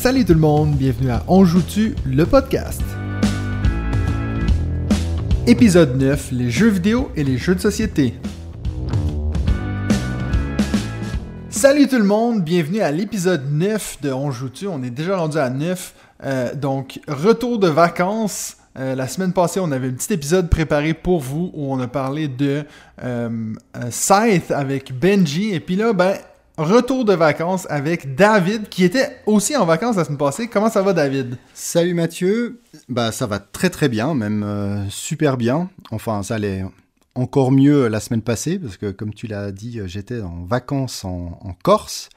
[0.00, 2.80] Salut tout le monde, bienvenue à On joue-tu, le podcast.
[5.46, 8.14] Épisode 9, les jeux vidéo et les jeux de société.
[11.50, 15.36] Salut tout le monde, bienvenue à l'épisode 9 de On joue-tu, on est déjà rendu
[15.36, 15.94] à 9.
[16.24, 18.56] Euh, donc, retour de vacances.
[18.78, 21.88] Euh, la semaine passée, on avait un petit épisode préparé pour vous où on a
[21.88, 22.64] parlé de
[23.04, 23.28] euh,
[23.90, 25.52] Scythe avec Benji.
[25.52, 26.14] Et puis là, ben,
[26.62, 30.48] retour de vacances avec David qui était aussi en vacances la semaine passée.
[30.48, 31.36] Comment ça va, David?
[31.54, 32.60] Salut Mathieu.
[32.88, 35.70] Bah, ça va très très bien, même super bien.
[35.90, 36.64] Enfin, ça allait
[37.14, 41.38] encore mieux la semaine passée parce que, comme tu l'as dit, j'étais en vacances en,
[41.42, 42.08] en Corse.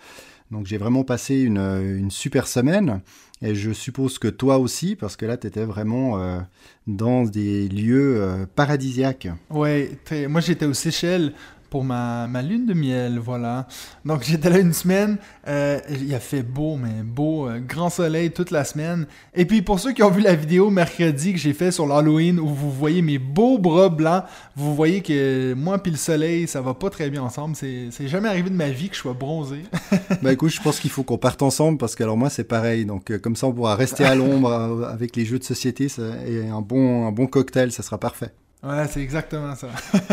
[0.51, 3.01] Donc j'ai vraiment passé une, une, super semaine.
[3.41, 6.39] Et je suppose que toi aussi, parce que là, tu étais vraiment euh,
[6.87, 9.27] dans des lieux euh, paradisiaques.
[9.49, 9.89] Oui,
[10.29, 11.33] moi j'étais aux Seychelles
[11.73, 13.65] pour ma, ma, lune de miel, voilà.
[14.05, 18.29] Donc j'étais là une semaine, euh, il a fait beau, mais beau, euh, grand soleil
[18.29, 19.07] toute la semaine.
[19.33, 22.39] Et puis pour ceux qui ont vu la vidéo mercredi que j'ai fait sur l'Halloween
[22.39, 24.23] où vous voyez mes beaux bras blancs,
[24.55, 27.55] vous voyez que moi puis le soleil, ça va pas très bien ensemble.
[27.55, 29.63] C'est jamais arrivé de ma vie que je sois bronzé.
[30.21, 32.85] bah écoute, je pense qu'il faut qu'on parte ensemble parce que alors moi c'est pareil.
[32.85, 36.03] Donc euh, comme ça on pourra rester à l'ombre avec les jeux de société ça,
[36.27, 38.31] et un bon, un bon cocktail, ça sera parfait.
[38.63, 39.67] Ouais, c'est exactement ça.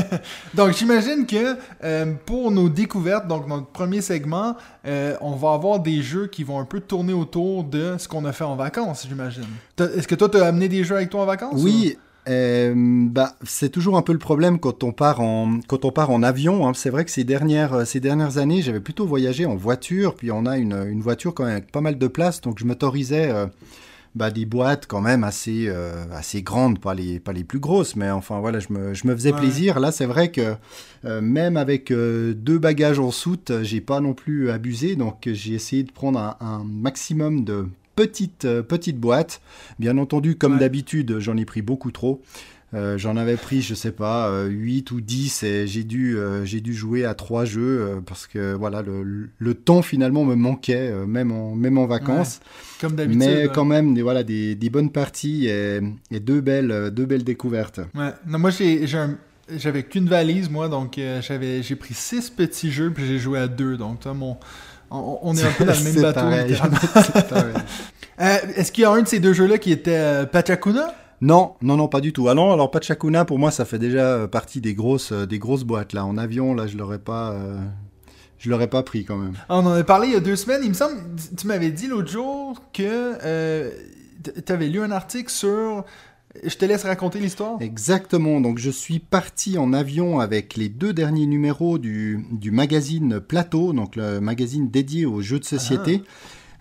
[0.54, 4.56] donc, j'imagine que euh, pour nos découvertes, donc notre premier segment,
[4.86, 8.24] euh, on va avoir des jeux qui vont un peu tourner autour de ce qu'on
[8.24, 9.46] a fait en vacances, j'imagine.
[9.78, 11.96] Est-ce que toi, tu as amené des jeux avec toi en vacances Oui.
[12.28, 16.10] Euh, bah, c'est toujours un peu le problème quand on part en, quand on part
[16.10, 16.66] en avion.
[16.66, 16.72] Hein.
[16.74, 20.44] C'est vrai que ces dernières, ces dernières années, j'avais plutôt voyagé en voiture, puis on
[20.44, 23.32] a une, une voiture quand même avec pas mal de place, donc je m'autorisais
[24.14, 27.94] bah, des boîtes quand même assez, euh, assez grandes, pas les, pas les plus grosses,
[27.96, 29.78] mais enfin voilà, je me, je me faisais plaisir.
[29.78, 30.54] Là, c'est vrai que
[31.04, 35.54] euh, même avec euh, deux bagages en soute, j'ai pas non plus abusé, donc j'ai
[35.54, 39.40] essayé de prendre un, un maximum de petites, petites boîtes.
[39.78, 42.22] Bien entendu, comme d'habitude, j'en ai pris beaucoup trop.
[42.72, 46.72] Euh, j'en avais pris, je sais pas, 8 ou 10 et j'ai dû, j'ai dû
[46.72, 51.54] jouer à trois jeux parce que voilà, le, le, temps finalement me manquait, même, en,
[51.54, 52.40] même en vacances.
[52.80, 53.18] comme d'habitude.
[53.18, 55.80] Mais quand même, des, voilà, des, des bonnes parties et,
[56.10, 57.80] et, deux, belles, deux belles découvertes.
[57.94, 58.12] Ouais.
[58.26, 63.06] Non, moi, j'ai, j'avais qu'une valise, moi, donc j'avais, j'ai pris six petits jeux puis
[63.06, 63.76] j'ai joué à deux.
[63.76, 64.36] Donc, toi, mon,
[64.90, 66.20] on, on, est un peu dans le même bateau.
[68.20, 71.54] Euh, est-ce qu'il y a un de ces deux jeux-là qui était euh, Pachacuna non,
[71.60, 72.28] non, non, pas du tout.
[72.28, 75.38] Ah non, alors Pachacuna, pour moi, ça fait déjà euh, partie des grosses, euh, des
[75.38, 75.92] grosses boîtes.
[75.92, 77.58] Là, en avion, là, je l'aurais pas, euh,
[78.38, 79.34] je l'aurais pas pris quand même.
[79.48, 80.62] Ah, on en a parlé il y a deux semaines.
[80.62, 80.96] Il me semble,
[81.36, 82.82] tu m'avais dit l'autre jour que
[83.22, 83.70] euh,
[84.46, 85.84] tu avais lu un article sur.
[86.44, 87.60] Je te laisse raconter l'histoire.
[87.60, 88.40] Exactement.
[88.40, 93.72] Donc, je suis parti en avion avec les deux derniers numéros du, du magazine Plateau,
[93.72, 96.02] donc le magazine dédié aux jeux de société.
[96.04, 96.08] Ah.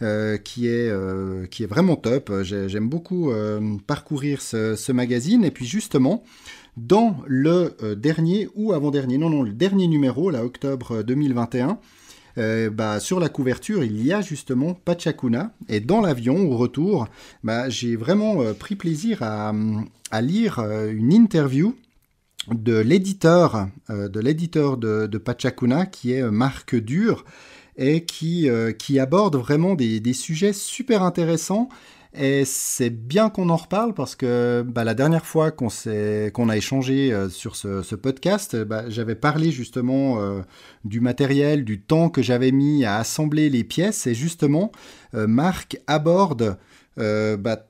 [0.02, 2.32] Euh, qui, est, euh, qui est vraiment top.
[2.44, 5.44] J'aime beaucoup euh, parcourir ce, magazine.
[5.44, 6.24] Et puis justement,
[6.78, 11.80] dans le dernier ou avant-dernier, non, non, le dernier numéro, là, octobre 2021,
[12.38, 15.52] euh, bah, sur la couverture, il y a justement Pachacuna.
[15.68, 17.10] Et dans l'avion, au retour,
[17.44, 19.54] bah, j'ai vraiment pris plaisir à,
[20.12, 21.76] à lire une interview
[22.50, 27.26] de l'éditeur de l'éditeur de, de Pachacuna, qui est Marc Dur
[27.80, 31.70] et qui, euh, qui aborde vraiment des, des, sujets super intéressants.
[32.14, 35.68] Et c'est bien qu'on en reparle parce que bah, la dernière fois qu'on
[36.34, 40.42] qu'on a échangé euh, sur ce, podcast, bah, j'avais parlé justement euh,
[40.84, 44.08] du matériel, du temps que j'avais mis à assembler les pièces.
[44.08, 44.72] Et justement,
[45.14, 46.58] Marc aborde
[46.98, 47.69] bah,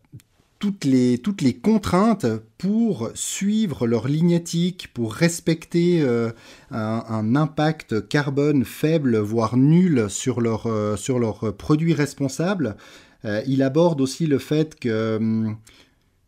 [0.59, 2.25] toutes les, contraintes
[2.57, 6.31] pour suivre leur ligne éthique, pour respecter euh,
[6.69, 12.75] un, impact carbone faible, voire nul sur leurs euh, produits responsables.
[13.23, 15.47] Euh, il aborde aussi le fait que,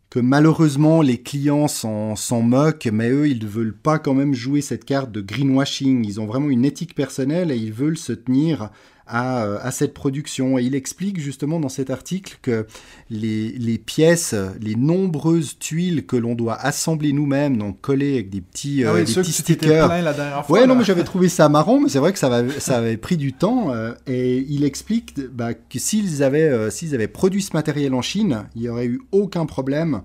[0.09, 4.62] que malheureusement les clients s'en moquent, mais eux, ils ne veulent pas quand même jouer
[4.62, 6.06] cette carte de greenwashing.
[6.06, 8.72] Ils ont vraiment une éthique personnelle et ils veulent se tenir
[9.12, 10.58] à, à, cette production.
[10.58, 12.66] Et il explique justement dans cet article que
[13.10, 18.40] les, les pièces, les nombreuses tuiles que l'on doit assembler nous-mêmes, donc collées avec des
[18.40, 19.88] petits, ah oui, euh, des petits stickers.
[19.90, 22.34] La dernière fois, ouais, non, mais j'avais trouvé ça marrant, mais c'est vrai que ça,
[22.34, 23.74] avait, ça avait pris du temps.
[23.74, 28.02] Euh, et il explique bah, que s'ils avaient, euh, s'ils avaient produit ce matériel en
[28.02, 30.02] Chine, il n'y aurait eu aucun problème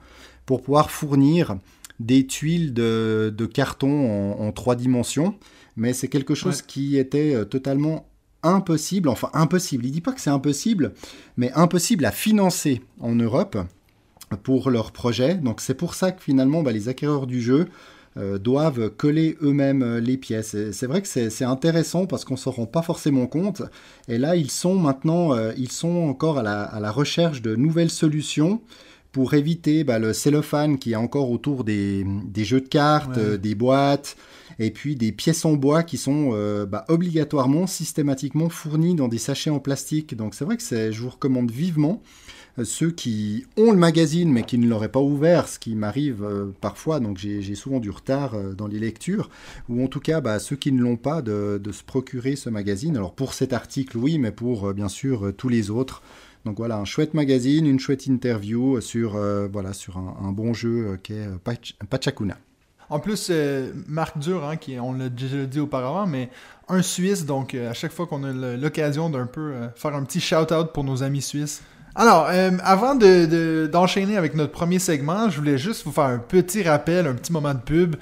[0.46, 1.56] pour pouvoir fournir
[2.00, 5.36] des tuiles de, de carton en, en, trois dimensions.
[5.76, 6.64] Mais c'est quelque chose ouais.
[6.66, 8.06] qui était totalement
[8.46, 10.92] impossible, enfin impossible, il dit pas que c'est impossible,
[11.36, 13.58] mais impossible à financer en Europe
[14.42, 15.34] pour leur projet.
[15.34, 17.66] Donc c'est pour ça que finalement bah, les acquéreurs du jeu
[18.40, 20.56] doivent coller eux-mêmes les pièces.
[20.72, 23.60] C'est vrai que c'est intéressant parce qu'on s'en rend pas forcément compte.
[24.08, 27.90] Et là, ils sont maintenant, ils sont encore à la, à la recherche de nouvelles
[27.90, 28.62] solutions
[29.16, 32.04] pour éviter bah, le cellophane qui est encore autour des,
[32.36, 34.14] jeux de cartes, euh, des boîtes,
[34.58, 39.18] et puis des pièces en bois qui sont euh, bah, obligatoirement, systématiquement fournies dans des
[39.18, 40.16] sachets en plastique.
[40.16, 42.02] Donc c'est vrai que je vous recommande vivement
[42.58, 46.26] euh, ceux qui ont le magazine mais qui ne l'auraient pas ouvert, ce qui m'arrive
[46.60, 49.30] parfois, donc j'ai souvent du retard dans les lectures,
[49.68, 52.96] ou en tout cas bah, ceux qui ne l'ont pas de, se procurer ce magazine.
[52.96, 56.02] Alors pour cet article, oui, mais pour bien sûr tous les autres.
[56.46, 60.90] Donc voilà, un chouette magazine, une chouette interview sur, euh, voilà, sur un, bon jeu
[60.92, 61.38] euh, qui est euh,
[61.90, 62.38] Pachacuna.
[62.88, 63.30] En plus,
[63.88, 66.30] Marc Dur, hein, qui, on l'a déjà dit auparavant, mais
[66.68, 70.72] un Suisse, donc à chaque fois qu'on a l'occasion d'un peu faire un petit shout-out
[70.72, 71.62] pour nos amis suisses.
[71.98, 72.28] Alors,
[72.62, 77.14] avant d'enchaîner avec notre premier segment, je voulais juste vous faire un petit rappel, un
[77.14, 77.96] petit moment de pub.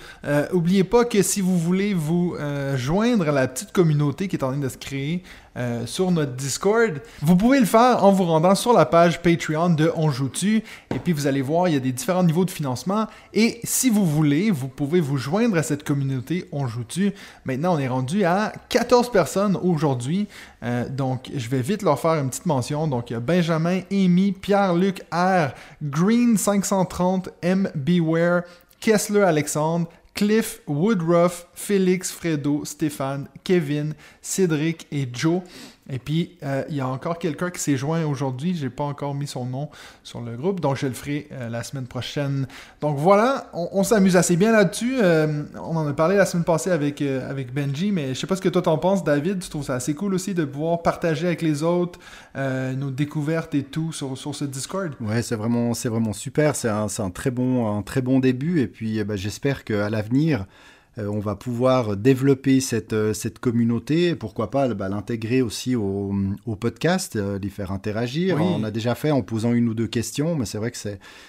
[0.53, 2.37] Oubliez pas que si vous voulez vous
[2.75, 5.23] joindre à la petite communauté qui est en train de se créer,
[5.56, 7.01] euh, sur notre Discord.
[7.23, 10.65] Vous pouvez le faire en vous rendant sur la page Patreon de On Joue-Tu.
[10.95, 13.06] Et puis vous allez voir, il y a des différents niveaux de financement.
[13.33, 17.12] Et si vous voulez, vous pouvez vous joindre à cette communauté On Joue-Tu.
[17.45, 20.27] Maintenant, on est rendu à 14 personnes aujourd'hui.
[20.65, 22.89] Euh, donc, je vais vite leur faire une petite mention.
[22.89, 27.71] Donc, il y a Benjamin, Amy, Pierre-Luc R, Green 530, M.
[27.75, 28.43] Beware,
[28.81, 35.43] Kessler Alexandre, Cliff, Woodruff, Félix, Fredo, Stéphane, Kevin, Cédric et Joe.
[35.91, 38.56] Et puis, euh, il y a encore quelqu'un qui s'est joint aujourd'hui.
[38.56, 39.69] J'ai pas encore mis son nom
[40.03, 42.47] sur le groupe, donc je le ferai euh, la semaine prochaine.
[42.81, 44.97] Donc voilà, on, s'amuse assez bien là-dessus.
[45.03, 48.37] Euh, on en a parlé la semaine passée avec, avec Benji, mais je sais pas
[48.37, 49.41] ce que toi t'en penses, David.
[49.41, 51.99] Tu trouves ça assez cool aussi de pouvoir partager avec les autres
[52.35, 54.94] nos découvertes et tout sur, sur ce Discord?
[55.00, 56.56] Ouais, c'est vraiment, vraiment super.
[56.56, 58.61] C'est un, un, très bon, un très bon début.
[58.61, 60.47] Et puis, ben, j'espère qu'à l'avenir,
[60.96, 66.14] on va pouvoir développer cette, euh, cette communauté, pourquoi pas bah, l'intégrer aussi au,
[66.61, 68.41] podcast, euh, les faire interagir.
[68.41, 70.79] On a déjà fait en posant une ou deux questions, mais c'est vrai que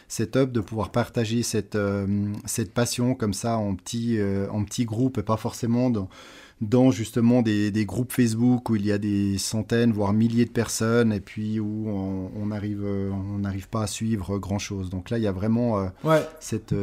[0.07, 1.77] c'est top de pouvoir partager cette,
[2.45, 4.19] cette passion comme ça en petit,
[4.51, 6.09] en petit groupe et pas forcément dans
[6.61, 11.11] dans justement des, groupes Facebook où il y a des centaines, voire milliers de personnes,
[11.11, 14.89] et puis où on n'arrive on n'arrive pas à suivre grand-chose.
[14.89, 15.91] Donc là, il y a vraiment
[16.39, 16.73] cette,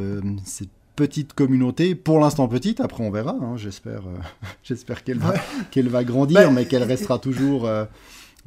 [0.45, 0.69] cette
[1.03, 4.21] petite communauté, pour l'instant petite, après on verra, hein, j'espère euh,
[4.63, 5.35] j'espère qu'elle va,
[5.73, 7.85] qu'elle va grandir, bah, mais qu'elle restera toujours, euh,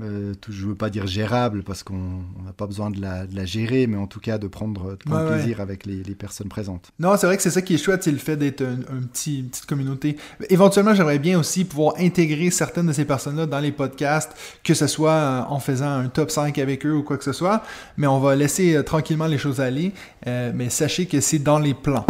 [0.01, 3.43] euh, je veux pas dire gérable, parce qu'on n'a pas besoin de la, de la,
[3.43, 6.93] gérer, mais en tout cas de prendre, plaisir avec les, les, personnes présentes.
[6.97, 9.39] Non, c'est vrai que c'est ça qui est chouette, c'est le fait d'être un, petit,
[9.39, 10.15] une petite communauté.
[10.49, 14.31] Éventuellement, j'aimerais bien aussi pouvoir intégrer certaines de ces personnes-là dans les podcasts,
[14.63, 17.63] que ce soit en faisant un top 5 avec eux ou quoi que ce soit,
[17.97, 19.91] mais on va laisser tranquillement les choses aller,
[20.25, 22.05] mais sachez que c'est dans les plans.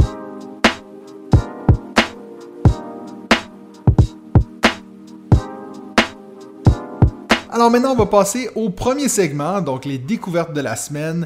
[7.56, 11.26] Alors maintenant, on va passer au premier segment, donc les découvertes de la semaine.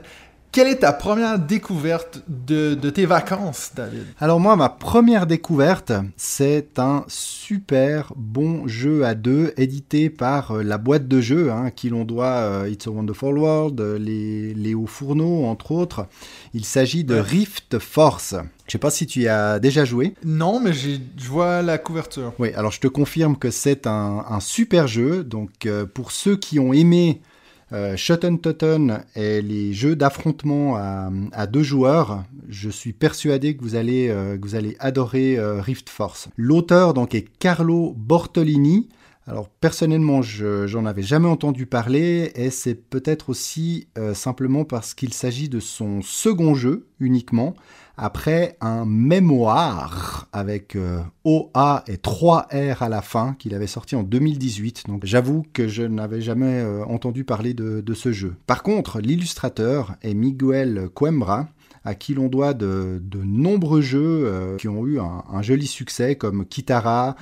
[0.51, 4.03] Quelle est ta première découverte de, tes vacances, David?
[4.19, 10.63] Alors moi, ma première découverte, c'est un super bon jeu à deux édité par euh,
[10.63, 14.87] la boîte de jeux, hein, qui l'on doit euh, It's a Wonderful World, les Léo
[14.87, 16.07] Fourneau, entre autres.
[16.55, 18.35] Il s'agit de Rift Force.
[18.69, 20.13] Je sais pas si tu y as déjà joué.
[20.23, 22.33] Non, mais je vois la couverture.
[22.37, 25.23] Oui, alors je te confirme que c'est un, super jeu.
[25.23, 27.21] Donc euh, pour ceux qui ont aimé
[27.71, 27.95] euh,
[28.41, 34.37] Totten et les jeux d'affrontement à, deux joueurs, je suis persuadé que vous allez, euh,
[34.79, 36.29] adorer euh, Rift Force.
[36.37, 38.89] L'auteur donc est Carlo Bortolini.
[39.27, 45.13] Alors personnellement, je j'en avais jamais entendu parler et c'est peut-être aussi simplement parce qu'il
[45.13, 47.53] s'agit de son second jeu uniquement
[48.01, 53.95] après un mémoire avec euh, OA et 3 R à la fin qu'il avait sorti
[53.95, 54.85] en 2018.
[54.87, 58.35] Donc j'avoue que je n'avais jamais euh, entendu parler de, ce jeu.
[58.47, 61.49] Par contre, l'illustrateur est Miguel Coimbra
[61.83, 66.45] à qui l'on doit de, nombreux jeux euh, qui ont eu un, joli succès comme
[66.45, 67.15] Kitara,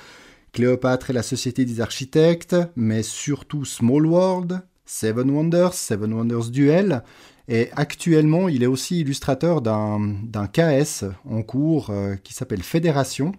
[0.51, 7.03] Cléopâtre et la Société des Architectes, mais surtout Small World, Seven Wonders, Seven Wonders Duel,
[7.47, 13.31] et actuellement, il est aussi illustrateur d'un KS en cours euh, qui s'appelle Fédération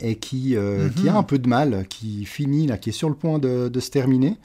[0.00, 1.18] et qui, euh, qui, a mhm.
[1.18, 4.36] un peu de mal, qui finit, là, qui est sur le point de, se terminer.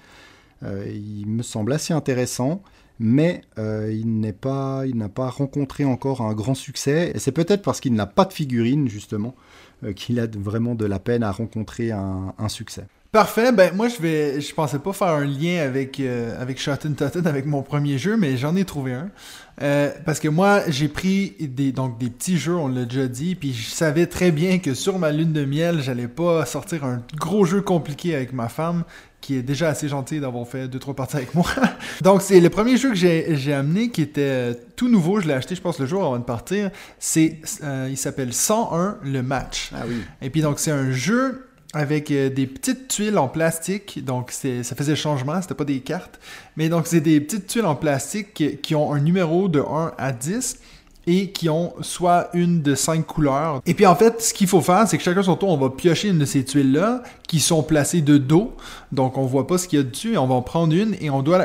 [0.63, 2.61] Euh, il me semble assez intéressant,
[2.99, 4.83] mais il n'a pas,
[5.13, 7.11] pas rencontré encore un grand succès.
[7.15, 9.35] Et c'est peut-être parce qu'il n'a pas de figurine, justement,
[9.95, 12.85] qu'il a vraiment de la peine à rencontrer un, un succès.
[13.11, 13.51] Parfait.
[13.51, 17.27] Ben moi je vais, je pensais pas faire un lien avec euh, avec Shotten Totten
[17.27, 19.09] avec mon premier jeu, mais j'en ai trouvé un.
[19.61, 23.35] Euh, parce que moi j'ai pris des donc des petits jeux, on l'a déjà dit,
[23.35, 27.01] puis je savais très bien que sur ma lune de miel, j'allais pas sortir un
[27.17, 28.85] gros jeu compliqué avec ma femme
[29.19, 31.45] qui est déjà assez gentille d'avoir fait deux trois parties avec moi.
[32.01, 35.33] donc c'est le premier jeu que j'ai amené qui était euh, tout nouveau, je l'ai
[35.33, 39.69] acheté je pense le jour avant de partir, c'est euh, il s'appelle 101 le match.
[39.75, 40.01] Ah oui.
[40.21, 44.03] Et puis donc c'est un jeu avec euh, des petites tuiles en plastique.
[44.03, 46.19] Donc, ça faisait changement, c'était pas des cartes.
[46.57, 49.93] Mais donc, c'est des petites tuiles en plastique qui, qui, ont un numéro de 1
[49.97, 50.59] à 10
[51.07, 53.61] et qui ont soit une de cinq couleurs.
[53.65, 55.69] Et puis en fait, ce qu'il faut faire, c'est que chacun son tour, on va
[55.69, 58.53] piocher une de ces tuiles-là qui sont placées de dos.
[58.91, 61.09] Donc on voit pas ce qu'il y a dessus on va en prendre une et
[61.09, 61.43] on doit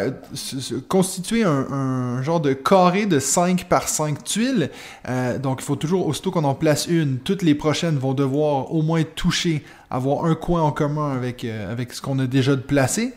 [0.88, 4.70] constituer un, genre de carré de 5 par 5 tuiles.
[5.08, 8.72] Euh, donc il faut toujours, aussitôt qu'on en place une, toutes les prochaines vont devoir
[8.74, 12.56] au moins toucher, avoir un coin en commun avec, euh, avec ce qu'on a déjà
[12.56, 13.14] placé.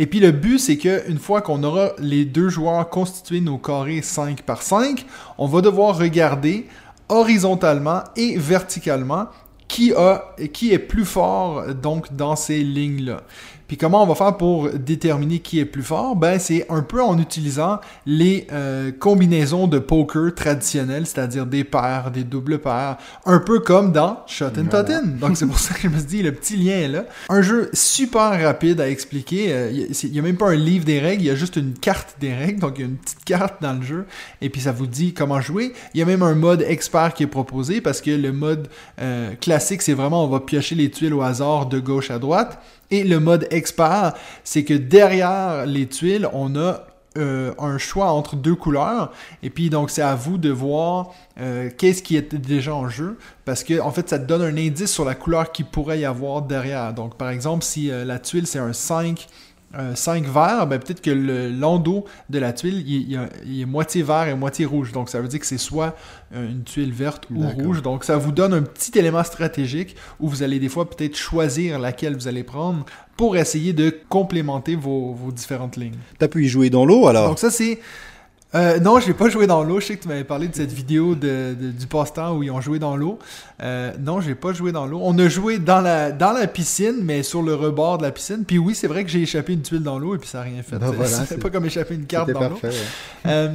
[0.00, 4.00] Et puis le but, c'est qu'une fois qu'on aura les deux joueurs constitués nos carrés
[4.00, 5.04] 5 par 5,
[5.38, 6.66] on va devoir regarder
[7.08, 9.26] horizontalement et verticalement
[9.66, 13.22] qui, est plus fort donc dans ces lignes-là.
[13.68, 16.16] Puis comment on va faire pour déterminer qui est plus fort?
[16.16, 22.10] Ben c'est un peu en utilisant les euh, combinaisons de poker traditionnelles, c'est-à-dire des paires,
[22.10, 22.96] des doubles paires,
[23.26, 25.18] un peu comme dans Shot and Totten.
[25.18, 27.04] Donc c'est pour ça que je me suis dit le petit lien est là.
[27.28, 29.52] Un jeu super rapide à expliquer.
[29.52, 31.74] Euh, il n'y a, même pas un livre des règles, il y a juste une
[31.74, 32.60] carte des règles.
[32.60, 34.06] Donc il y a une petite carte dans le jeu
[34.40, 35.74] et puis ça vous dit comment jouer.
[35.92, 39.34] Il y a même un mode expert qui est proposé parce que le mode euh,
[39.34, 42.58] classique c'est vraiment on va piocher les tuiles au hasard de gauche à droite.
[42.90, 44.14] Et le mode expert,
[44.44, 46.86] c'est que derrière les tuiles, on a
[47.18, 49.12] euh, un choix entre deux couleurs.
[49.42, 53.18] Et puis donc c'est à vous de voir euh, qu'est-ce qui est déjà en jeu.
[53.44, 56.04] Parce que en fait, ça te donne un indice sur la couleur qui pourrait y
[56.04, 56.94] avoir derrière.
[56.94, 59.26] Donc par exemple, si euh, la tuile c'est un 5
[59.94, 64.34] 5 verts, ben peut-être que le l'endos de la tuile, il, est moitié vert et
[64.34, 64.92] moitié rouge.
[64.92, 65.94] Donc ça veut dire que c'est soit
[66.34, 67.82] euh, une tuile verte ou rouge.
[67.82, 71.78] Donc ça vous donne un petit élément stratégique où vous allez des fois peut-être choisir
[71.78, 75.98] laquelle vous allez prendre pour essayer de complémenter vos, vos différentes lignes.
[76.18, 77.28] T'as pu y jouer dans l'eau alors?
[77.28, 77.78] Donc ça c'est
[78.54, 79.78] euh, non, je n'ai pas joué dans l'eau.
[79.80, 82.60] Je sais que tu m'avais parlé de cette vidéo de, du passe-temps où ils ont
[82.60, 83.18] joué dans l'eau.
[83.62, 85.00] Euh, non, j'ai pas joué dans l'eau.
[85.02, 88.44] On a joué dans la, dans la piscine, mais sur le rebord de la piscine.
[88.46, 90.44] Puis oui, c'est vrai que j'ai échappé une tuile dans l'eau et puis ça n'a
[90.44, 90.78] rien fait.
[90.78, 92.60] Ben c'est pas comme échapper une carte dans l'eau.
[93.26, 93.54] Euh,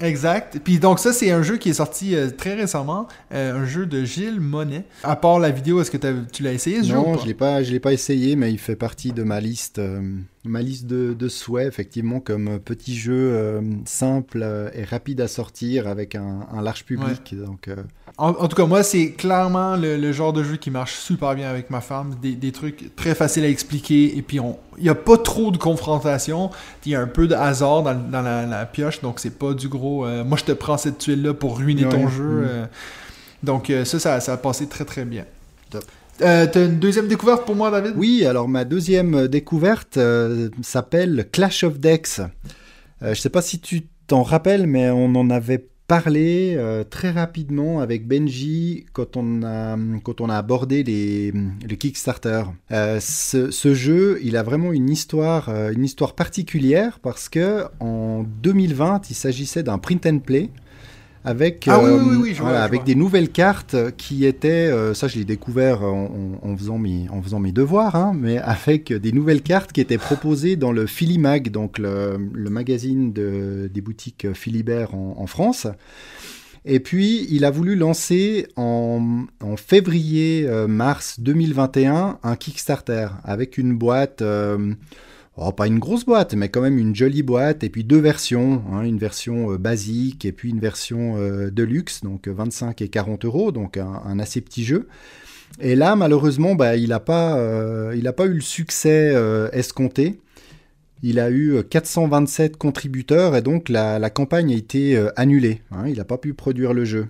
[0.00, 0.60] Exact.
[0.62, 3.86] Puis donc ça, c'est un jeu qui est sorti euh, très récemment, euh, un jeu
[3.86, 4.84] de Gilles Monet.
[5.02, 7.70] À part la vidéo, est-ce que tu l'as essayé ce Non, je l'ai pas, je
[7.70, 10.00] l'ai pas essayé, mais il fait partie de ma liste, euh,
[10.44, 16.14] ma liste de, de, souhaits effectivement comme petit jeu simple et rapide à sortir avec
[16.14, 17.34] un, un large public.
[17.34, 17.68] Donc
[18.22, 21.70] en, tout cas, moi, c'est clairement le, genre de jeu qui marche super bien avec
[21.70, 22.16] ma femme.
[22.20, 24.16] Des, des trucs très faciles à expliquer.
[24.18, 24.38] Et puis,
[24.80, 26.50] il n'y a pas trop de confrontation.
[26.86, 29.00] Il y a un peu de hasard dans, dans la, pioche.
[29.02, 30.06] Donc, c'est pas du gros.
[30.06, 32.24] Euh, moi, je te prends cette tuile-là pour ruiner ton jeu.
[32.24, 32.44] Mm.
[32.48, 32.66] Euh.
[33.42, 35.24] donc, euh, ça, ça, ça, a passé très, très bien.
[35.68, 35.84] Top.
[36.18, 37.94] T'as une deuxième découverte pour moi, David?
[37.96, 39.98] Oui, alors ma deuxième découverte
[40.60, 42.20] s'appelle Clash of Decks.
[43.00, 47.80] je sais pas si tu t'en rappelles, mais on en avait parler euh, très rapidement
[47.80, 51.32] avec Benji quand on a, quand on a abordé les,
[51.68, 52.44] les Kickstarter.
[52.70, 58.22] Euh, ce, jeu, il a vraiment une histoire, euh, une histoire particulière parce que en
[58.22, 60.50] 2020, il s'agissait d'un print and play
[61.24, 66.56] avec, ah euh, avec des nouvelles cartes qui étaient, euh, ça je l'ai découvert en,
[66.56, 70.56] faisant mes, en faisant mes devoirs, hein, mais avec des nouvelles cartes qui étaient proposées
[70.56, 75.66] dans le Philimag, donc le, magazine de, des boutiques Philibert en, France.
[76.64, 83.76] Et puis, il a voulu lancer en, en février-mars euh, 2021 un Kickstarter avec une
[83.76, 84.22] boîte
[85.42, 88.62] Oh, pas une grosse boîte, mais quand même une jolie boîte, et puis deux versions,
[88.70, 92.88] hein, une version euh, basique et puis une version euh, de luxe, donc 25 et
[92.88, 94.86] 40 euros, donc un, assez petit jeu.
[95.58, 99.14] Et là, malheureusement, bah, il n'a pas, euh, pas eu le succès
[99.54, 100.20] escompté.
[101.02, 105.62] Il a eu 427 contributeurs et donc la, campagne a été annulée.
[105.70, 107.06] Hein, il n'a pas pu produire le jeu.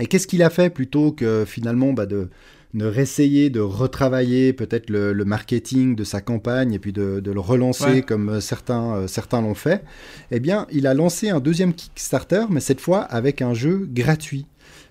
[0.00, 2.30] Et qu'est-ce qu'il a fait plutôt que finalement bah, de,
[2.74, 8.02] de réessayer de retravailler peut-être le, marketing de sa campagne et puis de, le relancer
[8.02, 9.82] comme euh, certains, euh, certains l'ont fait,
[10.30, 14.46] eh bien, il a lancé un deuxième Kickstarter, mais cette fois avec un jeu gratuit.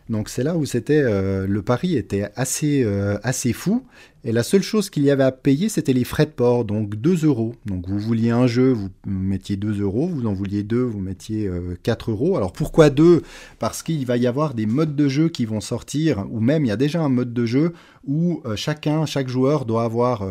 [0.09, 2.85] Donc c'est là où c'était le pari était assez
[3.23, 3.85] assez fou.
[4.25, 6.95] Et la seule chose qu'il y avait à payer, c'était les frais de port, donc
[6.95, 7.55] 2 euros.
[7.65, 11.49] Donc vous vouliez un jeu, vous mettiez 2 euros, vous en vouliez deux, vous mettiez
[11.83, 12.35] 4 euros.
[12.35, 13.21] Alors pourquoi deux?
[13.59, 16.67] Parce qu'il va y avoir des modes de jeu qui vont sortir, ou même il
[16.67, 17.71] y a déjà un mode de jeu
[18.05, 20.27] où chacun, chaque joueur doit avoir,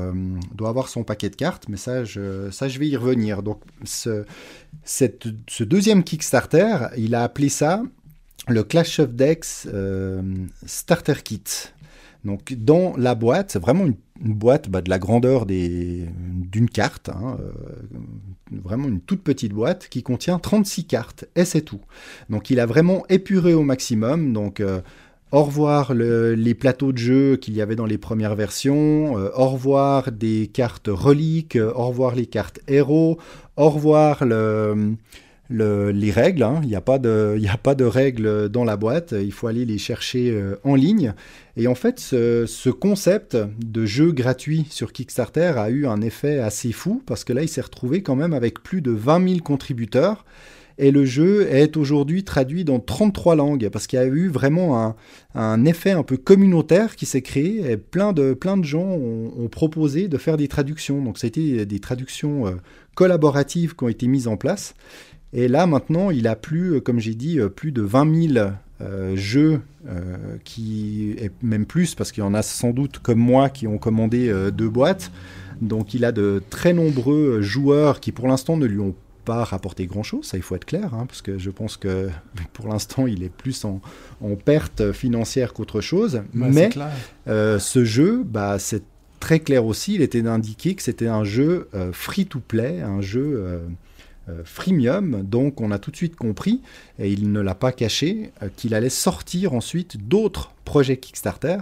[0.55, 3.43] doit avoir son paquet de cartes, mais ça je, ça, je vais y revenir.
[3.43, 4.25] Donc ce,
[4.85, 7.83] ce deuxième Kickstarter, il a appelé ça
[8.47, 9.67] le Clash of Decks
[10.65, 11.73] Starter Kit.
[12.25, 13.95] Donc dans la boîte, c'est vraiment une,
[14.35, 17.53] boîte bah, de la grandeur d'une carte, hein, euh,
[18.51, 21.81] vraiment une toute petite boîte qui contient 36 cartes, et c'est tout.
[22.29, 24.81] Donc il a vraiment épuré au maximum, donc euh,
[25.31, 29.47] au revoir les plateaux de jeu qu'il y avait dans les premières versions, euh, au
[29.51, 33.19] revoir des cartes reliques, au revoir les cartes héros,
[33.57, 34.97] au revoir le
[35.51, 36.43] les règles.
[36.43, 36.61] Hein.
[36.63, 39.15] Il n'y a, pas de, a pas de règles dans la boîte.
[39.19, 41.15] Il faut aller les chercher euh, en ligne.
[41.57, 46.73] Et en fait, ce, concept de jeu gratuit sur Kickstarter a eu un effet assez
[46.73, 50.25] fou parce que là, il s'est retrouvé quand même avec plus de 20 000 contributeurs.
[50.81, 54.95] Et le jeu est aujourd'hui traduit dans 33 langues parce qu'il y a eu vraiment
[55.35, 59.49] un, effet un peu communautaire qui s'est créé et plein de, plein de gens ont,
[59.49, 61.03] proposé de faire des traductions.
[61.03, 62.53] Donc, c'était des traductions euh,
[62.95, 64.75] collaboratives qui ont été mises en place.
[65.33, 68.49] Et là, maintenant, il a plus, euh, comme j'ai dit, euh, plus de 20 000
[68.81, 69.61] euh, jeux,
[70.45, 73.79] qui, et même plus, parce qu'il y en a sans doute comme moi qui ont
[73.79, 75.11] commandé deux boîtes.
[75.63, 78.95] Donc il a de très nombreux joueurs qui pour l'instant ne lui ont
[79.25, 82.11] pas rapporté grand-chose, ça il faut être clair, hein, parce que je pense que
[82.53, 83.81] pour l'instant il est plus en,
[84.45, 86.21] perte financière qu'autre chose.
[86.35, 86.69] Mais
[87.27, 88.83] ce jeu, bah, c'est
[89.21, 93.61] très clair aussi, il était indiqué que c'était un jeu free-to-play, un jeu euh,
[94.45, 95.23] freemium.
[95.23, 96.61] Donc on a tout de suite compris,
[96.99, 101.59] et il ne l'a pas caché, euh, qu'il allait sortir ensuite d'autres projets Kickstarter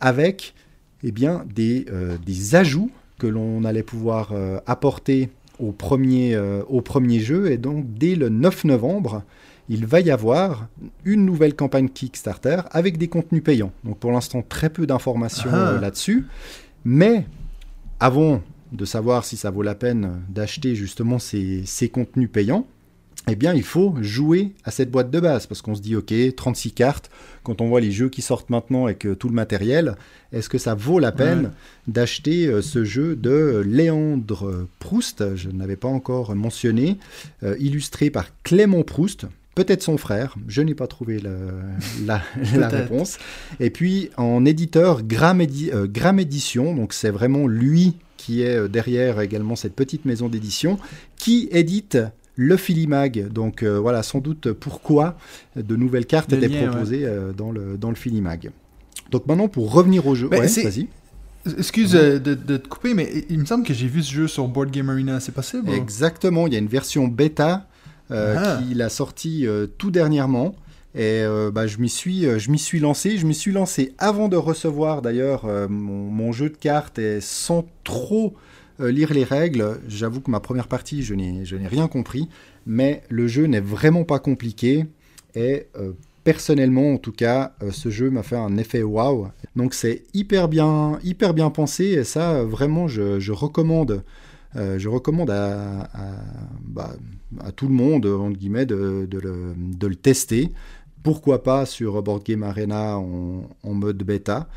[0.00, 0.54] avec
[1.02, 4.34] eh bien, des, euh, des ajouts que l'on allait pouvoir
[4.66, 6.36] apporter au premier,
[6.68, 7.50] au premier jeu.
[7.50, 9.22] Et donc dès le 9 novembre,
[9.70, 10.68] il va y avoir
[11.04, 13.72] une nouvelle campagne Kickstarter avec des contenus payants.
[13.84, 15.78] Donc pour l'instant, très peu d'informations ah.
[15.80, 16.26] là-dessus.
[16.84, 17.24] Mais
[18.00, 18.42] avant
[18.72, 22.66] de savoir si ça vaut la peine d'acheter justement ces, contenus payants,
[23.28, 25.46] eh bien, il faut jouer à cette boîte de base.
[25.46, 27.10] Parce qu'on se dit, ok, 36 cartes,
[27.42, 29.96] quand on voit les jeux qui sortent maintenant avec tout le matériel,
[30.32, 31.50] est-ce que ça vaut la peine
[31.88, 36.98] d'acheter euh, ce jeu de Léandre Proust, je ne l'avais pas encore mentionné,
[37.42, 41.20] euh, illustré par Clément Proust, peut-être son frère, je n'ai pas trouvé
[42.04, 42.22] la,
[42.68, 43.18] réponse.
[43.58, 48.68] Et puis en éditeur Gram, euh, Gram Édition, donc c'est vraiment lui qui est euh,
[48.68, 50.78] derrière également cette petite maison d'édition,
[51.16, 51.98] qui édite
[52.34, 53.28] le Filimag.
[53.28, 55.16] Donc euh, voilà, sans doute pourquoi
[55.56, 58.50] de nouvelles cartes étaient proposées euh, dans, le, dans le Filimag.
[59.10, 60.88] Donc maintenant, pour revenir au jeu, ouais, vas-y.
[61.58, 64.72] Excuse de, te couper, mais il me semble que j'ai vu ce jeu sur Board
[64.72, 67.68] Game Arena, c'est possible Exactement, il y a une version bêta
[68.10, 68.60] ah.
[68.62, 69.46] qui l'a sorti
[69.78, 70.54] tout dernièrement.
[70.96, 73.18] Et euh, bah, je m'y suis, euh, je m'y suis lancé.
[73.18, 77.66] Je m'y suis lancé avant de recevoir d'ailleurs euh, mon, jeu de cartes et sans
[77.84, 78.34] trop
[78.78, 79.78] lire les règles.
[79.88, 82.28] J'avoue que ma première partie, je n'ai, je n'ai rien compris.
[82.66, 84.86] Mais le jeu n'est vraiment pas compliqué.
[85.34, 85.66] Et
[86.24, 89.28] personnellement, en tout cas, ce jeu m'a fait un effet waouh.
[89.54, 91.84] Donc c'est hyper bien, hyper bien pensé.
[91.84, 94.02] Et ça, vraiment, je, recommande.
[94.56, 95.88] Je recommande à,
[96.62, 96.94] bah,
[97.40, 100.52] à, tout le monde, entre guillemets, de, le, tester
[101.02, 104.48] pourquoi pas sur Board Game Arena en, mode bêta.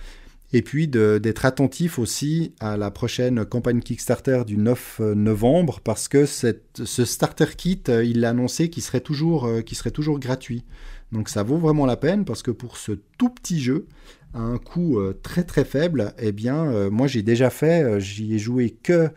[0.52, 6.08] Et puis d'être attentif aussi à la prochaine campagne Kickstarter du 9 euh, novembre, parce
[6.08, 10.64] que ce starter kit, euh, il l'a annoncé qu'il serait, toujours, euh, serait toujours gratuit.
[11.12, 13.86] Donc ça vaut vraiment la peine, parce que pour ce tout petit jeu,
[14.34, 18.70] à un coût très très faible, eh bien, moi j'ai déjà fait, j'y ai joué
[18.70, 19.10] que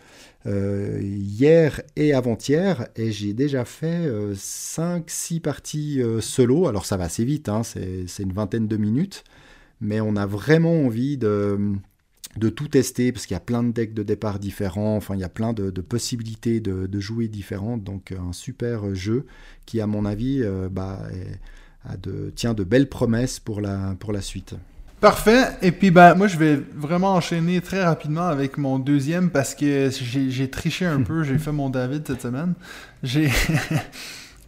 [0.47, 6.67] euh, hier et avant-hier, et j'ai déjà fait 5-6 euh, parties euh, solo.
[6.67, 9.25] Alors ça va assez vite, hein, c'est une vingtaine de minutes,
[9.81, 11.59] mais on a vraiment envie de,
[12.57, 15.25] tout tester parce qu'il y a plein de decks de départ différents, enfin il y
[15.25, 19.27] a plein de, possibilités de, jouer différentes, donc un super jeu
[19.67, 21.07] qui à mon avis bah,
[22.35, 24.57] tient de belles promesses pour la suite.
[25.03, 25.49] Parfait.
[25.63, 29.91] Et puis, ben, moi, je vais vraiment enchaîner très rapidement avec mon deuxième parce que
[29.91, 31.25] j'ai triché un peu.
[31.25, 32.55] J'ai fait mon David cette semaine.
[33.03, 33.29] J'ai.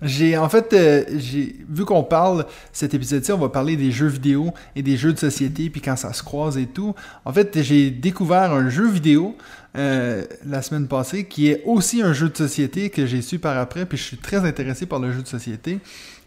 [0.03, 4.09] J'ai en fait, euh, j'ai vu qu'on parle cet épisode-ci, on va parler des jeux
[4.09, 6.95] vidéo et des jeux de société, puis quand ça se croise et tout.
[7.25, 9.37] En fait, j'ai découvert un jeu vidéo
[9.79, 13.57] euh, la semaine passée qui est aussi un jeu de société que j'ai su par
[13.57, 15.79] après, puis je suis très intéressé par le jeu de société.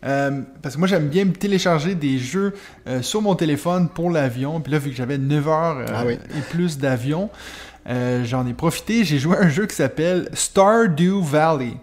[0.05, 2.53] Euh, parce que moi, j'aime bien télécharger des jeux
[2.87, 4.59] euh, sur mon téléphone pour l'avion.
[4.61, 6.13] Puis là, vu que j'avais 9 heures euh, Ah oui.
[6.13, 7.29] et plus d'avion,
[8.23, 9.03] j'en ai profité.
[9.03, 11.73] J'ai joué à un jeu qui s'appelle Stardew Valley.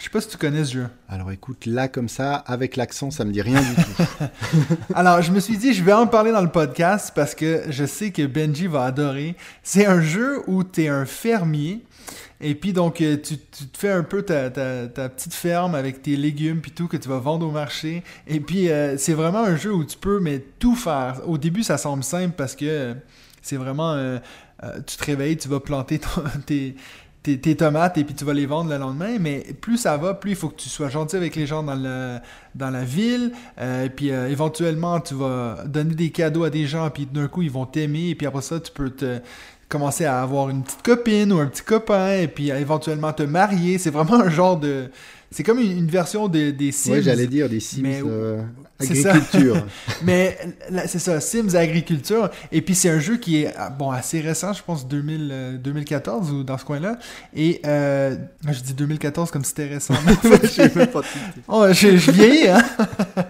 [0.00, 0.86] Je sais pas si tu connais ce jeu.
[1.10, 4.24] Alors écoute, là comme ça, avec l'accent, ça me dit rien du tout.
[4.94, 7.84] Alors, je me suis dit, je vais en parler dans le podcast parce que je
[7.84, 9.36] sais que Benji va adorer.
[9.62, 11.84] C'est un jeu où tu es un fermier.
[12.40, 15.74] Et puis, donc, euh, tu, tu te fais un peu ta, ta- ta petite ferme
[15.74, 18.02] avec tes légumes puis tout que tu vas vendre au marché.
[18.26, 21.20] Et puis, euh, c'est vraiment un jeu où tu peux mais tout faire.
[21.26, 22.94] Au début, ça semble simple parce que
[23.42, 23.92] c'est vraiment...
[23.92, 24.18] euh,
[24.62, 26.74] euh, tu te réveilles, tu vas planter ton- tes,
[27.22, 29.18] tes, tes tomates et puis tu vas les vendre le lendemain.
[29.18, 32.70] Mais plus ça va, plus il faut que tu sois gentil avec les gens dans,
[32.70, 33.32] la ville.
[33.58, 37.42] Euh, puis euh, éventuellement, tu vas donner des cadeaux à des gens, puis d'un coup,
[37.42, 38.10] ils vont t'aimer.
[38.10, 39.20] Et puis après ça, tu peux te
[39.68, 43.22] commencer à avoir une petite copine ou un petit copain, et puis euh, éventuellement te
[43.22, 43.78] marier.
[43.78, 44.90] C'est vraiment un genre de...
[45.32, 46.92] C'est comme une, une version de- des Sims.
[46.92, 48.42] Oui, j'allais dire des Sims Mais- euh,
[48.80, 49.12] c'est ça.
[49.12, 49.64] agriculture.
[50.02, 50.36] Mais
[50.86, 52.30] c'est ça, Sims Agriculture.
[52.50, 55.56] Et puis c'est un jeu qui est ah, bon assez récent, je pense 2000, euh,
[55.58, 56.98] 2014 ou dans ce coin-là.
[57.36, 58.16] Et euh,
[58.48, 59.94] je dis 2014 comme si c'était récent.
[60.74, 61.02] mais pas.
[61.46, 62.62] Oh, je, je vieillis, hein?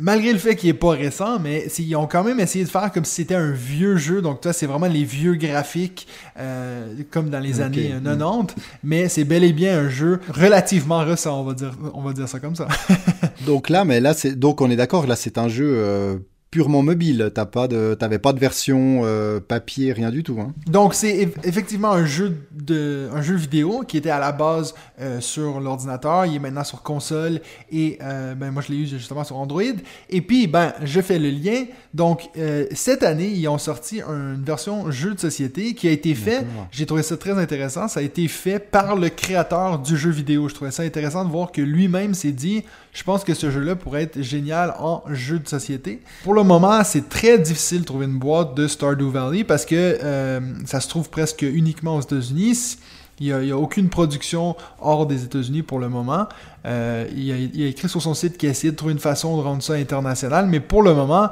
[0.00, 2.90] Malgré le fait qu'il est pas récent, mais ils ont quand même essayé de faire
[2.92, 4.22] comme si c'était un vieux jeu.
[4.22, 6.08] Donc, toi, c'est vraiment les vieux graphiques,
[6.38, 8.54] euh, comme dans les années euh, 90.
[8.82, 12.28] Mais c'est bel et bien un jeu relativement récent, on va dire, on va dire
[12.28, 12.68] ça comme ça.
[13.46, 15.06] Donc là, mais là, c'est donc on est d'accord.
[15.06, 16.18] Là, c'est un jeu euh,
[16.50, 17.30] purement mobile.
[17.34, 20.38] T'as pas de, t'avais pas de version euh, papier, rien du tout.
[20.40, 20.52] Hein.
[20.66, 24.74] Donc, c'est eff- effectivement un jeu, de, un jeu vidéo qui était à la base
[25.00, 26.26] euh, sur l'ordinateur.
[26.26, 29.62] Il est maintenant sur console et euh, ben, moi, je l'ai eu justement sur Android.
[30.08, 31.66] Et puis, ben, je fais le lien.
[31.94, 32.28] Donc,
[32.72, 36.44] cette année, ils ont sorti une version jeu de société qui a été fait.
[36.70, 37.88] J'ai trouvé ça très intéressant.
[37.88, 40.48] Ça a été fait par le créateur du jeu vidéo.
[40.48, 43.76] Je trouvais ça intéressant de voir que lui-même s'est dit je pense que ce jeu-là
[43.76, 46.02] pourrait être génial en jeu de société.
[46.24, 49.98] Pour le moment, c'est très difficile de trouver une boîte de Stardew Valley parce que
[50.02, 52.78] euh, ça se trouve presque uniquement aux États-Unis.
[53.20, 56.26] Il n'y a, aucune production hors des États-Unis pour le moment.
[56.64, 58.98] Euh, il, a, il a écrit sur son site qu'il a essayé de trouver une
[58.98, 61.28] façon de rendre ça international, mais pour le moment,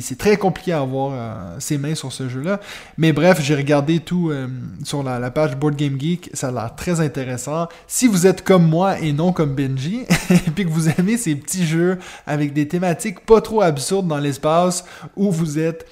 [0.00, 2.60] c'est très compliqué à avoir euh, ses mains sur ce jeu-là.
[2.96, 4.48] Mais bref, j'ai regardé tout euh,
[4.84, 6.30] sur la, la page Board Game Geek.
[6.32, 7.68] Ça a l'air très intéressant.
[7.86, 11.34] Si vous êtes comme moi et non comme Benji, et puis que vous aimez ces
[11.36, 14.84] petits jeux avec des thématiques pas trop absurdes dans l'espace,
[15.16, 15.86] où vous êtes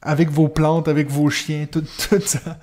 [0.00, 2.58] avec vos plantes, avec vos chiens, tout, tout ça,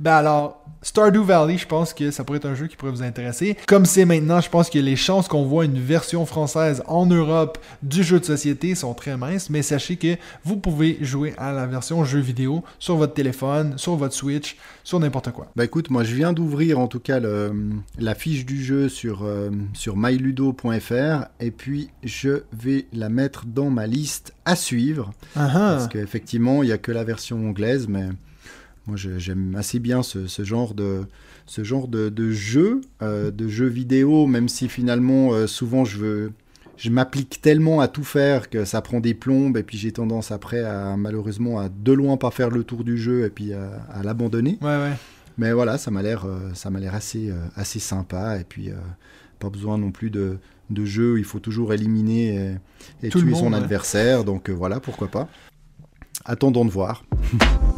[0.00, 3.02] ben alors, Stardew Valley, je pense que ça pourrait être un jeu qui pourrait vous
[3.02, 3.56] intéresser.
[3.66, 7.56] Comme c'est maintenant, je pense que les chances qu'on voit une version française en Europe
[7.82, 11.66] du jeu de société sont très minces, mais sachez que vous pouvez jouer à la
[11.66, 15.46] version jeu vidéo sur votre téléphone, sur votre Switch, sur n'importe quoi.
[15.56, 17.52] Bah écoute, moi je viens d'ouvrir en tout cas le-
[17.98, 23.70] la fiche du jeu sur, euh, sur myludo.fr et puis je vais la mettre dans
[23.70, 25.12] ma liste à suivre.
[25.36, 28.08] Ah Parce qu'effectivement, il n'y a que la version anglaise, mais
[28.86, 31.02] moi j'aime assez bien ce, ce genre de,
[31.46, 35.98] ce genre de, de jeu, euh, de jeu vidéo, même si finalement euh, souvent je
[35.98, 36.32] veux.
[36.76, 40.32] Je m'applique tellement à tout faire que ça prend des plombes et puis j'ai tendance
[40.32, 43.80] après à malheureusement à de loin pas faire le tour du jeu et puis à,
[43.92, 44.58] à l'abandonner.
[44.60, 44.92] Ouais, ouais.
[45.38, 48.38] Mais voilà, ça m'a l'air, euh, ça m'a l'air assez, assez sympa.
[48.40, 48.74] Et puis, euh,
[49.38, 50.38] pas besoin non plus de,
[50.70, 51.14] de jeu.
[51.14, 52.56] où Il faut toujours éliminer
[53.02, 53.58] et, et tuer son ouais.
[53.58, 54.24] adversaire.
[54.24, 55.28] Donc euh, voilà, pourquoi pas.
[56.24, 57.04] Attendons de voir.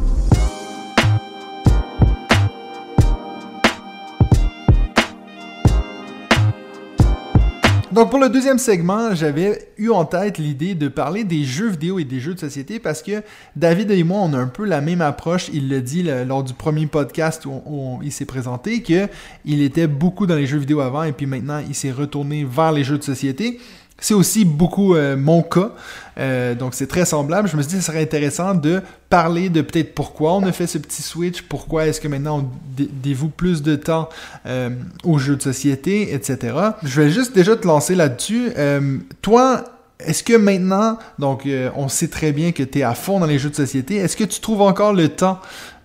[7.91, 11.99] Donc pour le deuxième segment, j'avais eu en tête l'idée de parler des jeux vidéo
[11.99, 13.23] et des jeux de société parce que
[13.55, 15.49] David et moi, on a un peu la même approche.
[15.53, 19.07] Il l'a dit le- lors du premier podcast où, il s'est présenté que
[19.45, 22.73] il était beaucoup dans les jeux vidéo avant et puis maintenant il s'est retourné vers
[22.73, 23.59] les jeux de société.
[23.99, 25.71] C'est aussi beaucoup euh, mon cas,
[26.19, 27.47] Euh, donc c'est très semblable.
[27.47, 30.51] Je me suis dit que ce serait intéressant de parler de peut-être pourquoi on a
[30.51, 34.09] fait ce petit switch, pourquoi est-ce que maintenant on dé- dévoue plus de temps
[34.47, 34.71] euh,
[35.03, 36.57] aux jeux de société, etc.
[36.83, 38.49] Je vais juste déjà te lancer là-dessus.
[38.57, 39.63] Euh, toi,
[39.99, 43.25] est-ce que maintenant, donc euh, on sait très bien que tu es à fond dans
[43.25, 45.39] les jeux de société, est-ce que tu trouves encore le temps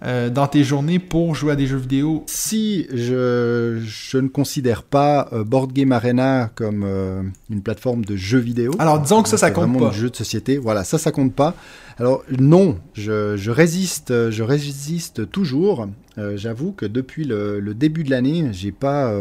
[0.04, 2.24] euh, dans tes journées pour jouer à des jeux vidéo?
[2.26, 8.14] Si je, je ne considère pas euh, Board Game Arena comme euh, une plateforme de
[8.14, 8.72] jeux vidéo.
[8.78, 9.94] Alors, disons que ça, ça compte vraiment pas.
[9.94, 10.58] un jeu de société.
[10.58, 11.54] Voilà, ça, ça compte pas.
[11.98, 15.88] Alors non, je, je résiste, je résiste toujours.
[16.34, 19.14] J'avoue que depuis le, le début de l'année, j'ai pas,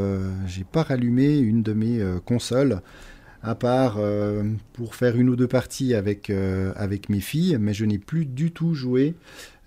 [0.48, 2.82] j'ai pas rallumé une de mes consoles,
[3.44, 7.74] à part euh, pour faire une ou deux parties avec euh, avec mes filles, mais
[7.74, 9.16] je n'ai plus du tout joué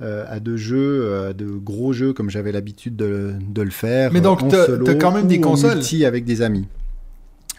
[0.00, 4.12] euh, à de jeux, à de gros jeux comme j'avais l'habitude de, de le faire.
[4.12, 6.66] Mais donc, solo t'as quand même des consoles multi avec des amis.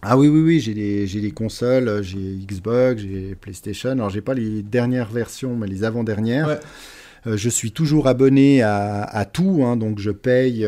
[0.01, 3.91] Ah oui, oui, oui, j'ai des consoles, j'ai Xbox, j'ai PlayStation.
[3.91, 6.47] Alors, j'ai pas les dernières versions, mais les avant-dernières.
[7.25, 7.35] Ouais.
[7.37, 10.63] Je suis toujours abonné à, à tout, hein, donc je paye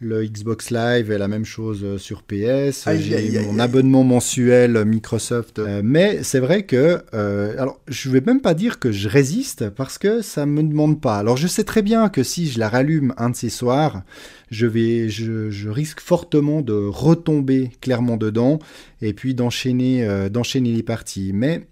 [0.00, 2.88] le Xbox Live et la même chose euh, sur PS.
[2.98, 5.58] J'ai mon abonnement mensuel Microsoft.
[5.58, 9.70] Euh, mais c'est vrai que, euh, alors, je vais même pas dire que je résiste
[9.70, 11.16] parce que ça me demande pas.
[11.16, 14.02] Alors, je sais très bien que si je la rallume un de ces soirs,
[14.50, 18.58] je vais, je, je risque fortement de retomber clairement dedans
[19.02, 21.32] et puis d'enchaîner, euh, d'enchaîner les parties.
[21.34, 21.66] Mais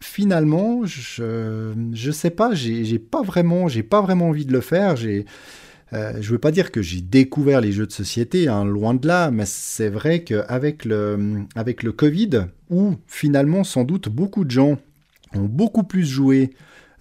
[0.00, 4.60] finalement, je, je sais pas, j'ai j'ai pas vraiment, j'ai pas vraiment envie de le
[4.60, 4.96] faire.
[4.96, 5.26] J'ai,
[5.92, 9.06] euh, je veux pas dire que j'ai découvert les jeux de société, hein, loin de
[9.06, 14.50] là, mais c'est vrai qu'avec le, avec le Covid, où finalement sans doute beaucoup de
[14.50, 14.78] gens
[15.34, 16.50] ont beaucoup plus joué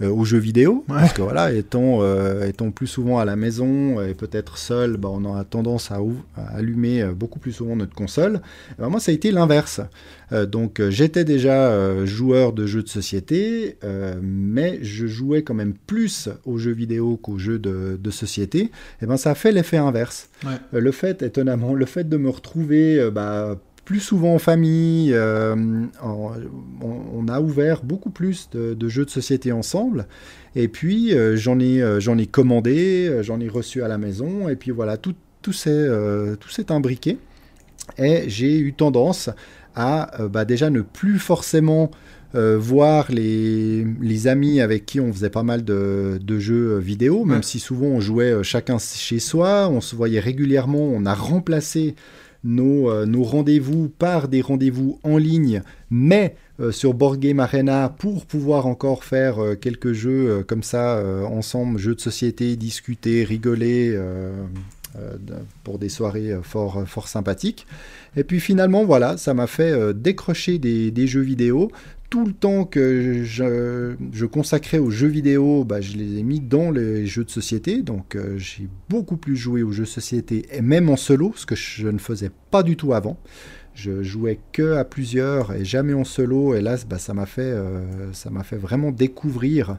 [0.01, 0.95] euh, aux jeux vidéo, Ouais.
[0.99, 5.09] parce que voilà, étant, euh, étant plus souvent à la maison et peut-être seul, bah,
[5.11, 5.99] on a tendance à,
[6.53, 8.41] allumer euh, beaucoup plus souvent notre console.
[8.77, 9.79] Eh ben, moi, ça a été l'inverse.
[10.31, 13.77] Euh, donc, j'étais déjà joueur de jeux de société,
[14.21, 18.71] mais je jouais quand même plus aux jeux vidéo qu'aux jeux de, de société.
[19.01, 20.29] Et ben, ça a fait l'effet inverse.
[20.43, 20.79] Ouais.
[20.79, 25.55] Le fait, étonnamment, le fait de me retrouver bah, plus souvent en famille, euh,
[26.01, 26.31] en-
[26.81, 30.07] on, on a ouvert beaucoup plus de, de jeux de société ensemble.
[30.55, 34.49] Et puis, euh, j'en ai, euh, j'en ai commandé, j'en ai reçu à la maison,
[34.49, 37.17] et puis voilà, tout, tout s'est imbriqué.
[37.97, 39.29] Et j'ai eu tendance
[39.75, 41.91] à bah, déjà ne plus forcément
[42.33, 47.23] euh, voir les, les amis avec qui on faisait pas mal de, de jeux vidéo,
[47.25, 47.43] même Ouais.
[47.43, 51.95] si souvent on jouait chacun chez soi, on se voyait régulièrement, on a remplacé
[52.45, 57.93] nos, euh, nos rendez-vous par des rendez-vous en ligne, mais euh, sur Board Game Arena
[57.97, 63.99] pour pouvoir encore faire euh, quelques jeux comme ça ensemble, jeux de société, discuter, rigoler
[65.63, 67.65] pour des soirées fort, fort sympathiques.
[68.15, 71.71] Et puis finalement, voilà, ça m'a fait décrocher des jeux vidéo.
[72.15, 76.71] Tout le temps que je, consacrais aux jeux vidéo, bah, je les ai mis dans
[76.71, 77.81] les jeux de société.
[77.81, 81.45] Donc euh, j'ai beaucoup plus joué aux jeux de société, et même en solo, ce
[81.45, 83.17] que je ne faisais pas du tout avant.
[83.73, 86.55] Je jouais que à plusieurs et jamais en solo.
[86.55, 89.77] Et là, bah, ça m'a fait, euh, ça m'a fait vraiment découvrir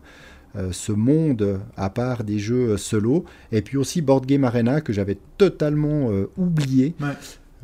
[0.57, 3.25] euh, ce monde à part des jeux solo.
[3.51, 6.95] Et puis aussi Board Game Arena que j'avais totalement oublié.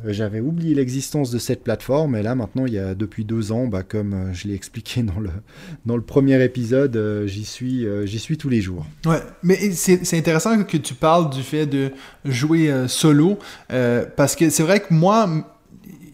[0.05, 3.51] Euh, J'avais oublié l'existence de cette plateforme et là maintenant il y a depuis deux
[3.51, 5.29] ans, bah, comme euh, je l'ai expliqué dans le,
[5.85, 8.85] dans le premier épisode, euh, j'y suis, suis tous les jours.
[9.05, 11.91] Ouais, mais c'est intéressant que tu parles du fait de
[12.25, 13.37] jouer solo,
[13.67, 15.29] parce que c'est vrai que moi,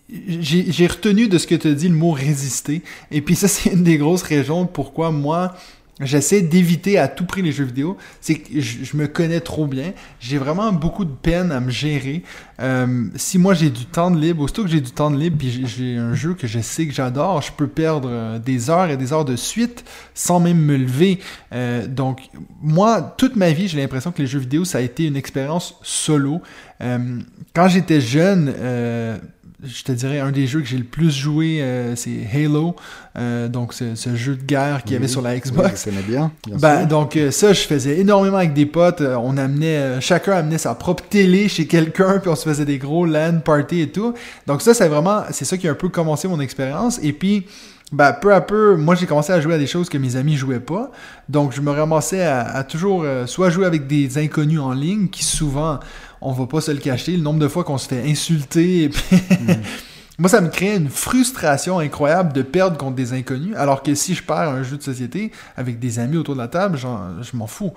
[0.09, 3.71] j'ai retenu de ce que tu as dit le mot résister, et puis ça c'est
[3.71, 5.55] une des grosses raisons pourquoi moi
[5.99, 9.67] j'essaie d'éviter à tout prix les jeux vidéo, c'est que je, je me connais trop
[9.67, 12.23] bien, j'ai vraiment beaucoup de peine à me gérer.
[12.61, 15.37] Euh, si moi j'ai du temps de libre, aussitôt que j'ai du temps de libre,
[15.37, 18.89] puis j'ai- un jeu que je sais que j'adore, je peux perdre euh, des heures
[18.89, 21.19] et des heures de suite sans même me lever.
[21.53, 22.29] Euh, donc,
[22.61, 25.75] moi, toute ma vie, j'ai l'impression que les jeux vidéo, ça a été une expérience
[25.83, 26.41] solo.
[26.81, 27.19] Euh,
[27.53, 29.17] quand j'étais jeune, euh,
[29.63, 32.75] je te dirais, un des jeux que j'ai le plus joué, euh, c'est Halo.
[33.17, 35.83] Euh, donc, ce, ce jeu de guerre qu'il y avait Oui, sur la oui, Xbox.
[35.83, 36.31] connais bien.
[36.47, 36.87] bien Ben, sûr.
[36.87, 39.01] donc euh, ça, je faisais énormément avec des potes.
[39.01, 42.65] Euh, on amenait, euh, chacun amenait sa propre télé chez quelqu'un, puis on se faisait
[42.65, 44.13] des gros LAN parties et tout.
[44.47, 46.99] Donc ça, c'est vraiment, c'est ça qui a un peu commencé mon expérience.
[47.03, 47.45] Et puis,
[47.91, 50.35] ben, peu à peu, moi, j'ai commencé à jouer à des choses que mes amis
[50.37, 50.91] jouaient pas.
[51.27, 55.07] Donc, je me ramassais à, à toujours euh, soit jouer avec des inconnus en ligne,
[55.07, 55.79] qui souvent,
[56.21, 58.89] on va pas se le cacher, le nombre de fois qu'on se fait insulter.
[60.19, 64.15] Moi, ça me crée une frustration incroyable de perdre contre des inconnus, alors que si
[64.15, 67.47] je perds un jeu de société avec des amis autour de la table, je m'en
[67.47, 67.71] fous.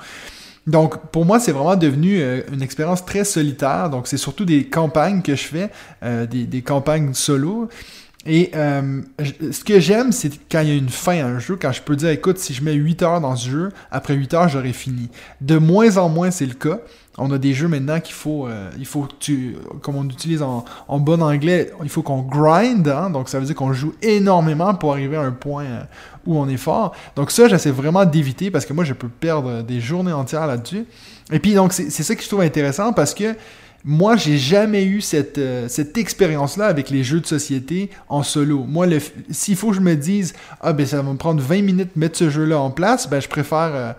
[0.66, 3.90] Donc, pour moi, c'est vraiment devenu euh, une expérience très solitaire.
[3.90, 5.70] Donc, c'est surtout des campagnes que je fais,
[6.04, 7.68] euh, des, des campagnes solo.
[8.24, 9.02] Et euh,
[9.50, 11.82] ce que j'aime, c'est quand il y a une fin à un jeu, quand je
[11.82, 14.72] peux dire, écoute, si je mets 8 heures dans ce jeu, après 8 heures, j'aurai
[14.72, 15.08] fini.
[15.40, 16.78] De moins en moins, c'est le cas.
[17.18, 20.64] On a des jeux maintenant qu'il faut, euh, il faut tu, comme on utilise en,
[20.88, 24.92] bon anglais, il faut qu'on grind, hein, donc ça veut dire qu'on joue énormément pour
[24.92, 25.82] arriver à un point euh,
[26.24, 26.94] où on est fort.
[27.14, 30.86] Donc ça, j'essaie vraiment d'éviter parce que moi, je peux perdre des journées entières là-dessus.
[31.30, 33.34] Et puis donc, c'est ça que je trouve intéressant parce que
[33.84, 38.64] moi, j'ai jamais eu cette, euh, cette expérience-là avec les jeux de société en solo.
[38.64, 38.86] Moi,
[39.30, 42.00] s'il faut que je me dise, ah ben ça va me prendre 20 minutes de
[42.00, 43.92] mettre ce jeu-là en place, ben je préfère euh,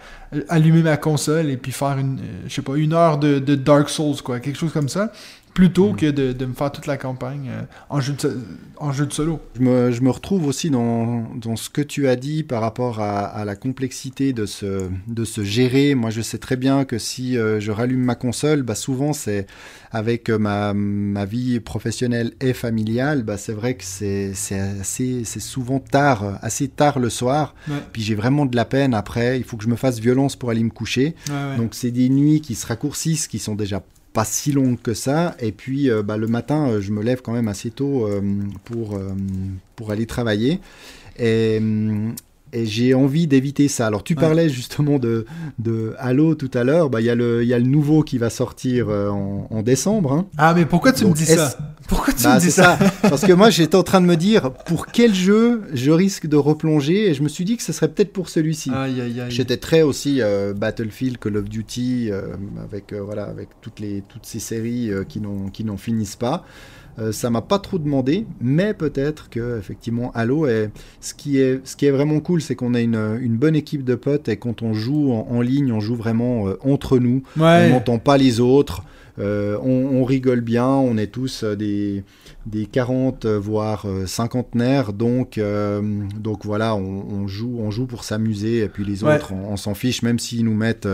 [0.47, 3.89] allumer ma console et puis faire une, euh, je sais pas, une heure de Dark
[3.89, 5.11] Souls, quoi, quelque chose comme ça,
[5.53, 8.39] plutôt que de, de, me faire toute la campagne euh, en, jeu de,
[8.77, 9.39] en jeu de solo.
[9.55, 12.99] Je me, je me retrouve aussi dans, dans, ce que tu as dit par rapport
[12.99, 15.93] à, à, la complexité de se, de se gérer.
[15.95, 19.45] Moi, je sais très bien que si euh, je rallume ma console, bah, souvent c'est
[19.91, 24.33] avec euh, ma, ma vie professionnelle et familiale, bah, c'est vrai que c'est
[25.39, 27.53] souvent tard, assez tard le soir.
[27.67, 27.75] Ouais.
[27.91, 29.37] Puis j'ai vraiment de la peine après.
[29.37, 31.15] Il faut que je me fasse violence pour aller me coucher.
[31.29, 31.57] Ouais, ouais.
[31.57, 33.83] Donc c'est des nuits qui se raccourcissent, qui sont déjà
[34.13, 35.35] pas si longues que ça.
[35.39, 38.21] Et puis euh, bah, le matin, euh, je me lève quand même assez tôt euh,
[38.63, 38.99] pour,
[39.75, 40.59] pour aller travailler.
[41.19, 41.59] Et,
[42.53, 43.87] et j'ai envie d'éviter ça.
[43.87, 44.21] Alors tu Ouais.
[44.21, 45.25] parlais justement de,
[45.59, 46.89] de Halo tout à l'heure.
[46.89, 49.47] Bah, Il y, a le- il y a le nouveau qui va sortir euh, en,
[49.49, 50.13] en décembre.
[50.13, 50.25] hein.
[50.37, 52.91] Ah, mais pourquoi tu Donc, me dis ça Pourquoi tu Bah, me dis ça, ça.
[53.09, 56.37] Parce que moi, j'étais en train de me dire pour quel jeu je risque de
[56.37, 57.09] replonger.
[57.09, 58.71] Et je me suis dit que ce serait peut-être pour celui-ci.
[59.29, 64.03] J'étais très aussi euh, Battlefield, Call of Duty, euh, avec, euh, voilà, avec toutes, les,
[64.07, 65.19] toutes ces séries qui
[65.65, 66.45] n'en finissent pas.
[66.99, 70.69] Euh, ça m'a pas trop demandé, mais peut-être que effectivement Halo est
[71.01, 73.83] ce qui est ce qui est vraiment cool, c'est qu'on a une, une bonne équipe
[73.83, 77.23] de potes et quand on joue en, en ligne, on joue vraiment euh, entre nous.
[77.67, 78.83] On n'entend pas les autres.
[79.19, 79.69] euh, on,
[80.01, 82.03] on rigole bien, on est tous des,
[82.47, 85.39] des 40 euh, voire cinquantenaires, donc,
[86.19, 89.15] donc voilà, on, on joue, on joue pour s'amuser et puis les Ouais.
[89.15, 90.87] autres, on, on s'en fiche, même s'ils nous mettent,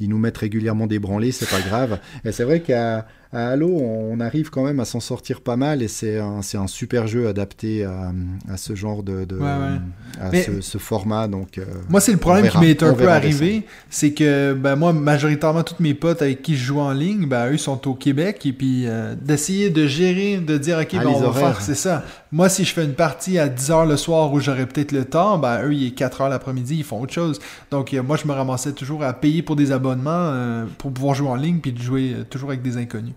[0.00, 1.98] ils nous mettent régulièrement des branlées, c'est pas grave.
[2.24, 5.82] Et c'est vrai qu'à à Halo, on arrive quand même à s'en sortir pas mal
[5.82, 8.12] et c'est un, super jeu adapté à,
[8.50, 10.20] à ce genre de, de- Ouais, ouais.
[10.20, 11.28] à Mais- ce, ce format.
[11.28, 14.92] Donc, euh, Moi, c'est le problème qui m'est un peu arrivé, c'est que ben, moi,
[14.92, 18.46] majoritairement, tous mes potes avec qui je joue en ligne, ben, eux sont au Québec,
[18.46, 21.54] et puis euh, d'essayer de gérer, de dire, OK, Ah, ben, on va horaires.
[21.56, 22.04] faire, c'est ça.
[22.30, 25.38] Moi, si je fais une partie à 10h le soir où j'aurais peut-être le temps,
[25.38, 27.38] ben, eux, il est 4h l'après-midi, ils font autre chose.
[27.70, 31.14] Donc, euh, moi, je me ramassais toujours à payer pour des abonnements euh, pour pouvoir
[31.14, 33.14] jouer en ligne, puis de jouer euh, toujours avec des inconnus.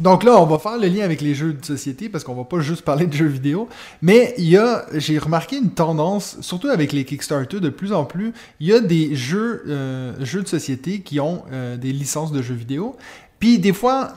[0.00, 2.44] Donc là, on va faire le lien avec les jeux de société parce qu'on va
[2.44, 3.68] pas juste parler de jeux vidéo,
[4.00, 8.04] mais il y a, j'ai remarqué une tendance, surtout avec les Kickstarter, de plus en
[8.04, 9.64] plus, il y a des jeux,
[10.20, 11.42] jeux de société qui ont
[11.80, 12.96] des licences de jeux vidéo.
[13.40, 14.12] Puis des fois,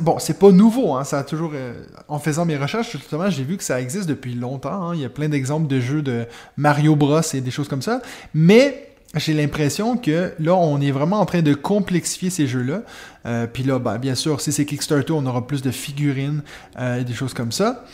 [0.00, 1.74] bon, c'est pas nouveau, hein, ça a toujours, euh,
[2.08, 4.90] en faisant mes recherches justement, j'ai vu que ça existe depuis longtemps.
[4.90, 7.82] hein, il y a plein d'exemples de jeux de Mario Bros et des choses comme
[7.82, 8.00] ça,
[8.34, 12.82] mais j'ai l'impression que là, on est vraiment en train de complexifier ces jeux-là.
[13.24, 16.42] Euh, Puis là, ben, bien sûr, si c'est Kickstarter, on aura plus de figurines
[16.78, 17.84] euh, et des choses comme ça.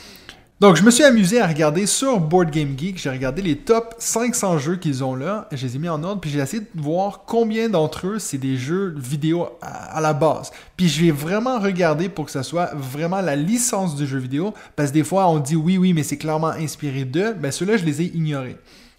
[0.60, 3.96] Donc, je me suis amusé à regarder sur Board Game Geek, j'ai regardé les top
[3.98, 6.80] 500 jeux qu'ils ont là, je les ai mis en ordre, puis j'ai essayé de
[6.80, 10.52] voir combien d'entre eux c'est des jeux vidéo à, la base.
[10.76, 14.54] Puis je vais vraiment regarder pour que ça soit vraiment la licence du jeu vidéo,
[14.76, 17.76] parce que des fois on dit oui, oui, mais c'est clairement inspiré d'eux, ben ceux-là
[17.76, 18.56] je les ai ignorés.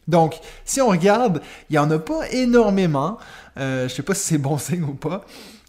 [0.09, 3.17] Donc, si on regarde, il n'y en a pas énormément.
[3.57, 5.25] Euh, je sais pas si c'est bon signe ou pas.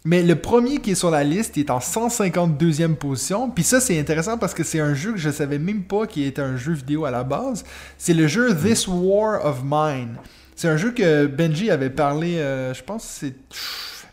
[0.07, 3.49] Mais le premier qui est sur la liste il est en 152e position.
[3.49, 6.23] Puis ça, c'est intéressant parce que c'est un jeu que je savais même pas qui
[6.23, 7.65] était un jeu vidéo à la base.
[7.97, 10.15] C'est le jeu This War of Mine.
[10.55, 13.35] C'est un jeu que Benji avait parlé, euh, je pense que c'est...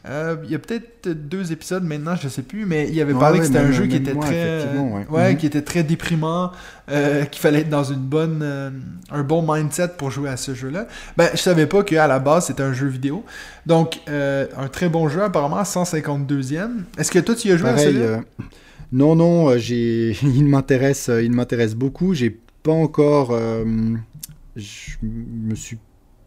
[0.07, 3.21] euh, il y a peut-être deux épisodes maintenant, je sais plus, mais il avait Ouais,
[3.21, 4.67] parlé ouais, que c'était un jeu qui était moi, très,
[5.09, 5.33] ouais.
[5.33, 5.39] Mhm.
[5.39, 6.53] qui était très déprimant,
[6.91, 8.71] euh, qu'il fallait être dans une bonne, euh,
[9.11, 10.87] un bon mindset pour jouer à ce jeu-là.
[11.17, 13.25] Ben, je savais pas qu'à la base c'était un jeu vidéo.
[13.65, 16.85] Donc, un très bon jeu apparemment, 152e.
[16.99, 18.21] Est-ce que toi tu y as joué à celui-là?
[18.93, 22.13] non, non, j'ai, il m'intéresse, il m'intéresse beaucoup.
[22.13, 23.35] J'ai pas encore,
[24.55, 25.79] je me suis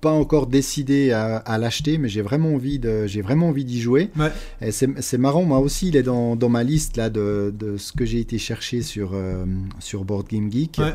[0.01, 3.81] pas encore décidé à, à l'acheter, mais j'ai vraiment envie de, j'ai vraiment envie d'y
[3.81, 4.09] jouer.
[4.17, 4.71] Ouais.
[4.71, 8.05] C'est, marrant, moi aussi, il est dans, dans ma liste là de, de ce que
[8.05, 9.45] j'ai été chercher sur euh,
[9.79, 10.77] sur Board Game Geek.
[10.79, 10.93] Ouais.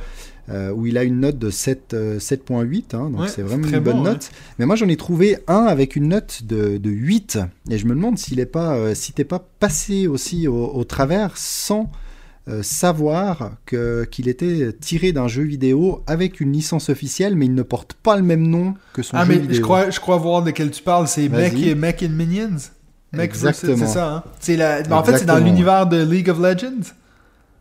[0.48, 3.66] euh, où il a une note de 7, euh, 7.8, hein, donc Ouais, c'est vraiment
[3.68, 4.30] une bonne bon, note.
[4.58, 7.38] Mais moi j'en ai trouvé un avec une note de, de 8,
[7.70, 10.84] et je me demande s'il est pas, euh, si t'es pas passé aussi au, au
[10.84, 11.90] travers sans
[12.48, 17.54] euh, savoir que qu'il était tiré d'un jeu vidéo avec une licence officielle, mais il
[17.54, 19.54] ne porte pas le même nom que son Ah, jeu mais vidéo.
[19.56, 21.06] je crois, je crois voir de quel tu parles.
[21.06, 21.74] C'est Mech, Vas-y.
[21.74, 22.56] Mech and Minions.
[23.12, 23.76] Mech Exactement.
[23.86, 24.22] C'est ça, hein?
[24.40, 24.82] C'est la...
[24.82, 26.92] ben, en fait, c'est dans l'univers de League of Legends.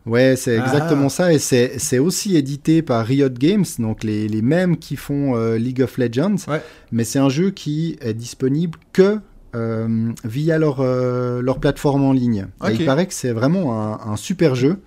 [0.04, 0.64] Ouais, c'est Ah.
[0.64, 4.96] exactement ça, et c'est c'est aussi édité par Riot Games, donc les, les mêmes qui
[4.96, 6.60] font euh, League of Legends, Ouais.
[6.90, 9.20] mais c'est un jeu qui est disponible que
[9.54, 12.46] euh, via leur, euh, leur plateforme en ligne.
[12.68, 14.78] Et il paraît que c'est vraiment un, un super jeu,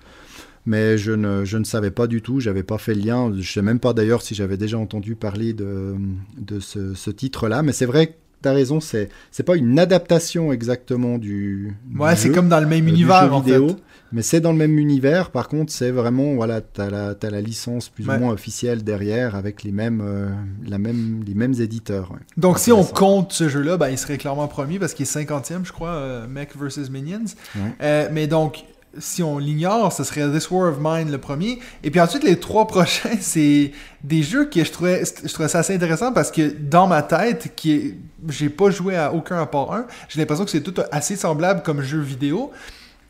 [0.65, 3.51] mais je ne, je ne savais pas du tout, j'avais pas fait le lien, je
[3.51, 5.95] sais même pas d'ailleurs si j'avais déjà entendu parler de,
[6.37, 9.77] de ce, ce titre-là, mais c'est vrai que tu as raison, c'est c'est pas une
[9.79, 13.75] adaptation exactement du, du Ouais, c'est comme dans le même euh, univers, en vidéo, fait.
[14.15, 15.29] Mais c'est dans le même univers.
[15.29, 18.15] Par contre, c'est vraiment voilà, t'as la t'as la licence plus Ouais.
[18.15, 20.29] ou moins officielle derrière avec les mêmes euh,
[20.67, 22.11] la même les mêmes éditeurs.
[22.11, 22.19] ouais.
[22.37, 25.65] Donc, si on compte ce jeu-là, ben, il serait clairement premier parce qu'il est 50e,
[25.65, 27.25] je crois, euh, Mech versus Minions.
[27.55, 27.61] Ouais.
[27.81, 28.63] Euh, mais donc,
[28.97, 31.59] si on l'ignore, ce serait This War of Mine le premier.
[31.83, 33.71] Et puis ensuite, les trois prochains, c'est
[34.03, 37.51] des jeux que je trouvais, je trouvais ça assez intéressant parce que dans ma tête,
[37.57, 37.95] qui
[38.29, 41.61] j'ai pas joué à aucun à part un, j'ai l'impression que c'est tout assez semblable
[41.61, 42.51] comme jeu vidéo.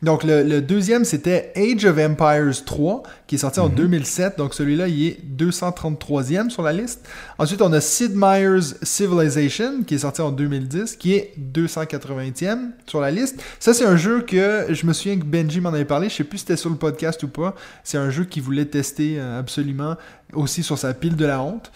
[0.02, 4.32] Donc, le, deuxième, c'était Age of Empires 3, qui est sorti en 2007.
[4.32, 4.44] Mhm.
[4.44, 7.06] Donc, celui-là, il est 233e sur la liste.
[7.38, 13.00] Ensuite, on a Sid Meier's Civilization, qui est sorti en 2010, qui est 280e sur
[13.00, 13.42] la liste.
[13.58, 16.08] Ça, c'est un jeu que je me souviens que Benji m'en avait parlé.
[16.08, 17.54] Je sais plus si c'était sur le podcast ou pas.
[17.82, 19.96] C'est un jeu qu'il voulait tester euh, absolument
[20.34, 21.72] aussi sur sa pile de la honte.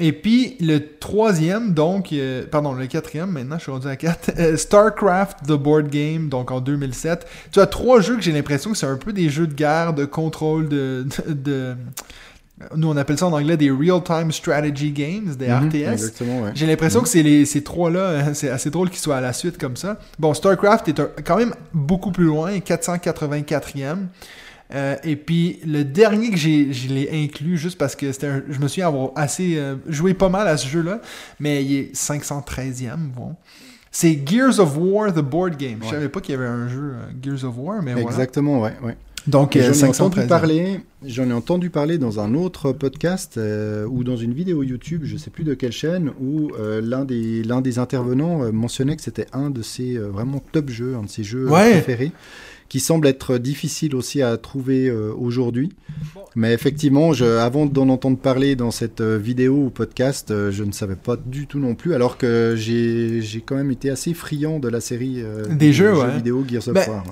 [0.00, 4.32] Et puis le troisième, donc, euh, pardon, le quatrième, maintenant je suis rendu à 4,
[4.38, 7.26] euh, StarCraft The Board Game, donc en 2007.
[7.52, 9.92] Tu as trois jeux que j'ai l'impression que c'est un peu des jeux de guerre,
[9.92, 11.74] de contrôle, de, de,
[12.74, 16.12] nous on appelle ça en anglais des Real-Time Strategy Games, des mhm, RTS.
[16.54, 17.04] J'ai l'impression mhm.
[17.04, 19.98] que c'est ces trois-là, c'est assez drôle qu'ils soient à la suite comme ça.
[20.18, 24.06] Bon, StarCraft est quand même beaucoup plus loin, 484e.
[24.74, 28.60] Euh, et puis le dernier que j'ai, je l'ai inclus juste parce que c'était je
[28.60, 31.00] me suis avoir assez euh, joué pas mal à ce jeu-là,
[31.38, 32.96] mais il est 513e.
[33.14, 33.34] Bon.
[33.90, 35.78] C'est Gears of War, the board game.
[35.82, 38.74] Je savais pas qu'il y avait un jeu euh, Gears of War, mais Exactement, ouais,
[38.82, 38.96] ouais.
[39.26, 40.80] Donc, j'en ai entendu parler.
[41.04, 43.38] J'en ai entendu parler dans un autre podcast
[43.90, 47.60] ou dans une vidéo YouTube, je sais plus de quelle chaîne, où l'un des l'un
[47.60, 51.44] des intervenants mentionnait que c'était un de ses vraiment top jeux, un de ses jeux
[51.44, 52.12] préférés
[52.70, 55.70] qui semble être difficile aussi à trouver euh, aujourd'hui.
[56.36, 60.62] Mais effectivement, je, avant d'en entendre parler dans cette euh, vidéo ou podcast, euh, je
[60.62, 64.60] ne savais pas du tout non plus, alors que j'ai quand même été assez friand
[64.60, 67.04] de la série des, jeux, vidéo Gears of ben, War.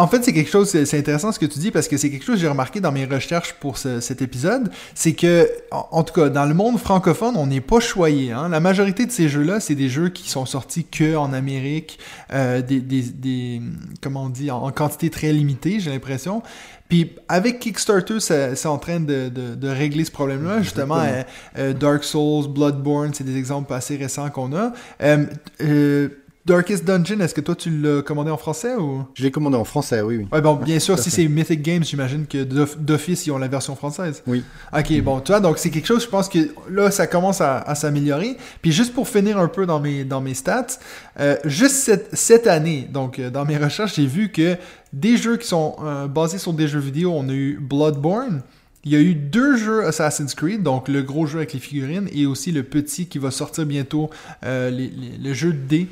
[0.00, 2.24] En fait, c'est quelque chose, c'est intéressant ce que tu dis, parce que c'est quelque
[2.24, 6.28] chose que j'ai remarqué dans mes recherches pour cet épisode, c'est que, en, tout cas,
[6.28, 8.30] dans le monde francophone, on n'est pas choyé.
[8.30, 8.48] Hein.
[8.48, 11.98] La majorité de ces jeux-là, c'est des jeux qui sont sortis que en Amérique,
[12.30, 13.60] des, des, des,
[14.00, 16.42] comment on dit, en quantité très limité, j'ai l'impression.
[16.90, 20.60] Puis avec Kickstarter, c'est en train de, régler ce problème-là.
[20.60, 21.22] Justement, euh,
[21.56, 24.72] euh, Dark Souls, Bloodborne, c'est des exemples assez récents qu'on a.
[25.00, 26.08] Euh,
[26.46, 29.04] Darkest Dungeon, est-ce que toi tu l'as commandé en français ou?
[29.14, 30.16] Je l'ai commandé en français, oui.
[30.16, 30.26] oui.
[30.32, 33.76] Ouais, bon, bien sûr, si c'est Mythic Games, j'imagine que d'office ils ont la version
[33.76, 34.22] française.
[34.26, 34.42] Oui.
[34.74, 36.38] Ok, bon, tu vois, donc c'est quelque chose, je pense que
[36.70, 38.38] là ça commence à, s'améliorer.
[38.62, 40.78] Puis juste pour finir un peu dans mes, dans mes stats,
[41.18, 44.56] euh, juste cette, cette, année, donc euh, dans mes recherches, j'ai vu que
[44.94, 48.42] des jeux qui sont euh, basés sur des jeux vidéo, on a eu Bloodborne.
[48.84, 52.08] Il y a eu deux jeux Assassin's Creed, donc le gros jeu avec les figurines
[52.14, 54.08] et aussi le petit qui va sortir bientôt,
[54.42, 55.86] le jeu de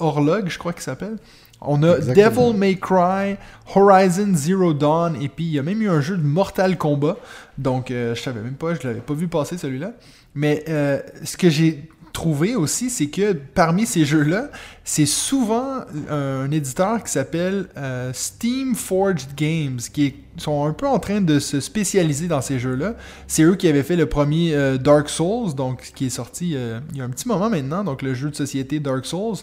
[0.00, 1.16] dés Horlog, je crois qu'il s'appelle.
[1.62, 3.36] On a Devil May Cry,
[3.74, 7.16] Horizon Zero Dawn, et puis il y a même eu un jeu de Mortal Kombat.
[7.58, 9.92] Donc, euh, je savais même pas, je l'avais pas vu passer celui-là.
[10.34, 14.50] Mais euh, ce que j'ai trouvé aussi, c'est que parmi ces jeux-là,
[14.84, 20.98] c'est souvent un éditeur qui s'appelle euh, Steam Forged Games, qui sont un peu en
[20.98, 22.94] train de se spécialiser dans ces jeux-là.
[23.26, 26.56] C'est eux qui avaient fait le premier Dark Souls, donc qui est sorti
[26.90, 29.36] il y a un petit moment maintenant, donc le jeu de société Dark Souls.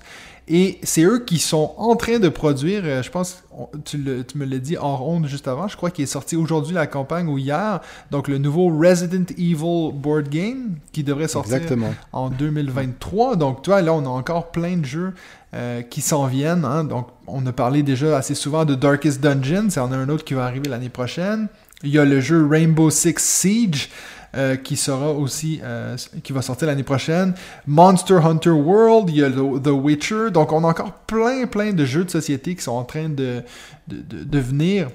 [0.50, 3.44] Et c'est eux qui sont en train de produire, euh, je pense,
[3.84, 6.88] tu, me l'as dit en ronde juste avant, je crois qu'il est sorti aujourd'hui la
[6.88, 7.82] campagne ou hier,
[8.12, 11.60] donc le nouveau Resident Evil board game qui devrait sortir
[12.14, 13.36] en 2023.
[13.36, 15.14] Donc toi, là, on a encore plein de jeux
[15.58, 16.66] euh, qui s'en viennent.
[16.66, 16.84] Hein.
[16.84, 20.24] Donc on a parlé déjà assez souvent de Darkest Dungeon, c'est en a un autre
[20.24, 21.48] qui va arriver l'année prochaine.
[21.84, 23.90] Il y a le jeu Rainbow Six Siege
[24.36, 27.34] euh, qui sera aussi, euh, qui va sortir l'année prochaine.
[27.66, 30.32] Monster Hunter World, il y a The Witcher.
[30.32, 33.42] Donc, on a encore plein, plein de jeux de société qui sont en train de,
[33.88, 34.90] de, de venir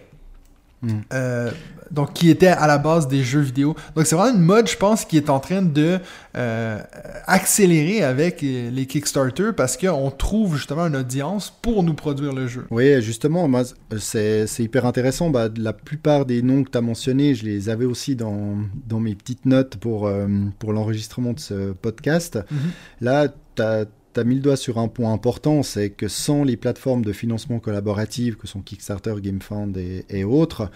[0.82, 0.88] Mm.
[1.12, 1.50] Euh,
[1.90, 3.76] donc, qui était à la base des jeux vidéo.
[3.94, 5.98] Donc, c'est vraiment une mode, je pense, qui est en train de
[6.36, 6.80] euh,
[7.26, 12.66] accélérer avec les Kickstarter parce qu'on trouve justement une audience pour nous produire le jeu.
[12.70, 13.64] Oui, justement, moi,
[13.98, 15.28] c'est hyper intéressant.
[15.28, 18.56] Bah, la plupart des noms que tu as mentionnés, je les avais aussi dans,
[18.86, 20.26] dans mes petites notes pour, euh,
[20.58, 22.38] pour l'enregistrement de ce podcast.
[22.38, 23.02] Mm-hmm.
[23.02, 26.44] Là, tu as tu as mis le doigt sur un point important, c'est que sans
[26.44, 30.70] les plateformes de financement collaboratif que sont Kickstarter, GameFund et, et autres,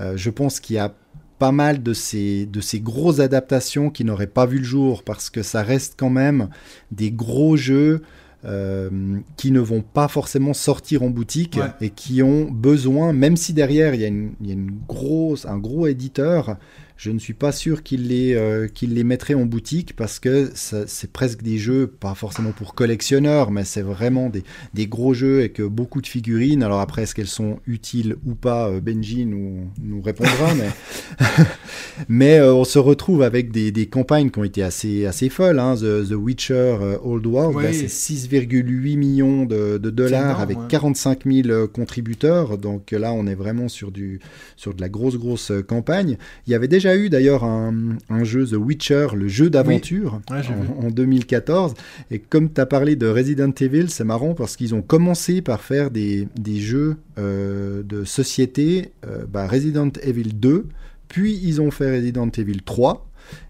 [0.00, 0.94] euh, je pense qu'il y a
[1.38, 5.30] pas mal de ces, de ces grosses adaptations qui n'auraient pas vu le jour parce
[5.30, 6.50] que ça reste quand même
[6.92, 8.02] des gros jeux
[8.44, 8.88] euh,
[9.36, 13.94] qui ne vont pas forcément sortir en boutique et qui ont besoin, même si derrière
[13.94, 16.56] il y a, une, il y a une grosse, un gros éditeur,
[17.00, 21.10] je ne suis pas sûr qu'il les, euh, les mettrait en boutique parce que c'est
[21.10, 24.44] presque des jeux, pas forcément pour collectionneurs, mais c'est vraiment des,
[24.74, 26.62] des, gros jeux avec beaucoup de figurines.
[26.62, 31.24] Alors après, est-ce qu'elles sont utiles ou pas euh, Benji nous, nous répondra, mais,
[32.10, 35.58] mais euh, on se retrouve avec des, des, campagnes qui ont été assez, assez folles.
[35.58, 35.76] Hein.
[35.76, 42.58] The, The, Witcher Old World, c'est 6, 7,8 millions de, dollars avec 45 000 contributeurs.
[42.58, 44.20] Donc là, on est vraiment sur, du,
[44.58, 46.18] sur de la grosse, grosse campagne.
[46.46, 51.74] Il y avait déjà eu d'ailleurs un, jeu The Witcher, le jeu d'aventure, en, 2014.
[52.10, 55.60] Et comme tu as parlé de Resident Evil, c'est marrant parce qu'ils ont commencé par
[55.62, 60.66] faire des, des jeux euh, de société, euh, bah, Resident Evil 2,
[61.08, 63.06] puis ils ont fait Resident Evil 3.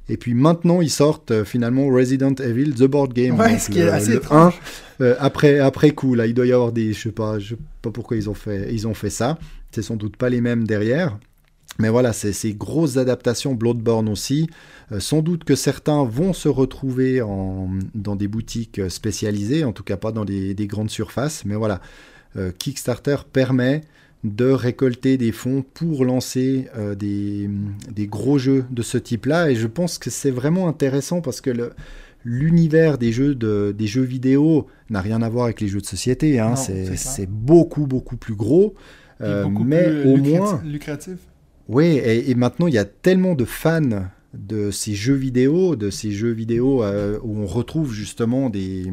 [0.09, 3.39] Et puis maintenant, ils sortent euh, finalement Resident Evil The Board Game.
[3.39, 4.55] Ouais, ce qui est assez étrange.
[5.19, 6.93] après, après coup, là, il doit y avoir des.
[6.93, 9.39] Je sais pas, je sais pas pourquoi ils ont fait, ils ont fait ça.
[9.71, 11.19] C'est sans doute pas les mêmes derrière.
[11.81, 14.49] Mais voilà, c'est ces grosses adaptations, Bloodborne aussi.
[14.99, 19.97] sans doute que certains vont se retrouver en, dans des boutiques spécialisées, en tout cas
[19.97, 21.45] pas dans des, des grandes surfaces.
[21.45, 21.81] Mais voilà,
[22.37, 23.83] euh, Kickstarter permet
[24.23, 29.51] de récolter des fonds pour lancer euh, des, gros jeux de ce type-là.
[29.51, 31.73] Et je pense que c'est vraiment intéressant parce que
[32.25, 36.39] l'univers des jeux, des jeux vidéo n'a rien à voir avec les jeux de société.
[36.39, 36.55] Hein.
[36.57, 38.75] C'est beaucoup, beaucoup plus gros.
[39.23, 40.63] Euh, mais au moins.
[40.65, 41.19] Lucratif.
[41.71, 46.11] Oui, et, maintenant il y a tellement de fans de ces jeux vidéo, de ces
[46.11, 48.93] jeux vidéo euh, où on retrouve justement des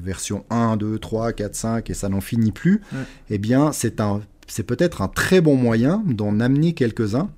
[0.00, 2.82] versions 1, 2, 3, 4, 5 et ça n'en finit plus,
[3.30, 7.30] eh bien c'est un c'est peut-être un très bon moyen d'en amener quelques-uns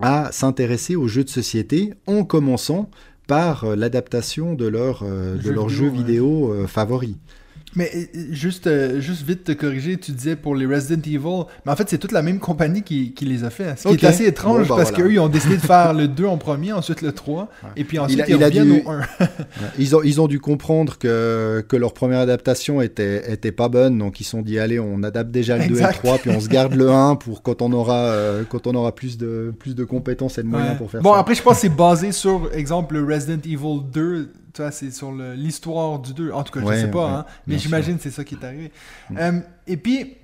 [0.00, 2.88] à s'intéresser aux jeux de société en commençant
[3.26, 7.14] par euh, l'adaptation de leur, euh, de leurs jeux vidéo favoris.
[7.14, 7.37] Euh,
[7.76, 11.98] euh, juste vite te corriger, tu disais pour les Resident Evil, mais en fait c'est
[11.98, 13.78] toute la même compagnie qui, qui les a fait.
[13.78, 16.24] Ce qui est assez étrange bah, parce qu'eux ils ont décidé de faire le 2
[16.24, 19.00] en premier, ensuite le 3, et puis ensuite il ils reviennent au 1.
[19.78, 23.98] ils, ont, ils ont dû comprendre que, que leur première adaptation était, était pas bonne,
[23.98, 26.30] donc ils se sont dit allez on adapte déjà le 2 et le 3, puis
[26.30, 29.52] on se garde le 1 pour quand on aura, euh, quand on aura plus, de,
[29.58, 31.14] plus de compétences et de moyens pour faire bon, ça.
[31.14, 34.32] Bon après je pense que c'est basé sur, exemple, le Resident Evil 2
[34.70, 36.32] c'est sur l'histoire du 2.
[36.32, 38.70] En tout cas, je sais pas, hein, mais j'imagine que c'est ça qui est arrivé.
[39.10, 39.16] Mm.
[39.18, 40.16] Euh, et puis,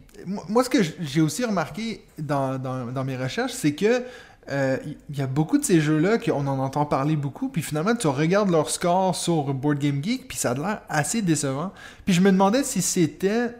[0.48, 4.02] moi, ce que j'ai aussi remarqué dans, dans, mes recherches, c'est que
[4.50, 4.76] euh,
[5.08, 8.06] il y a beaucoup de ces jeux-là qu'on en entend parler beaucoup, puis finalement, tu
[8.08, 11.72] regardes leur score sur Board Game Geek, puis ça a l'air assez décevant.
[12.04, 13.54] Puis je me demandais si c'était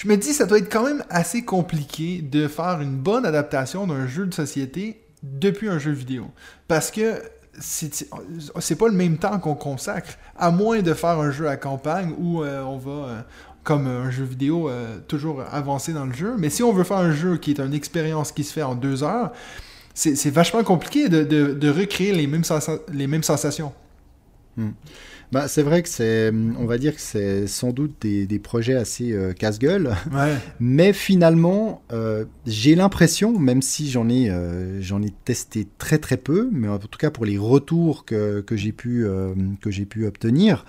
[0.00, 3.86] je me dis, ça doit être quand même assez compliqué de faire une bonne adaptation
[3.86, 6.30] d'un jeu de société depuis un jeu vidéo.
[6.68, 7.20] Parce que
[7.58, 12.14] c'est pas le même temps qu'on consacre, à moins de faire un jeu à campagne
[12.18, 13.20] où euh, on va, euh,
[13.64, 16.34] comme un jeu vidéo, euh, toujours avancer dans le jeu.
[16.38, 18.74] Mais si on veut faire un jeu qui est une expérience qui se fait en
[18.74, 19.32] deux heures,
[19.94, 22.44] c'est vachement compliqué de, recréer les mêmes,
[22.92, 23.72] les mêmes sensations.
[24.56, 24.70] Hmm.
[25.32, 28.74] Bah, c'est vrai que c'est, on va dire que c'est sans doute des, des projets
[28.74, 29.94] assez euh, casse-gueule.
[30.58, 36.16] Mais finalement, euh, j'ai l'impression, même si j'en ai, euh, j'en ai testé très très
[36.16, 39.06] peu, mais en tout cas pour les retours que, que j'ai pu,
[39.60, 40.64] que j'ai pu obtenir,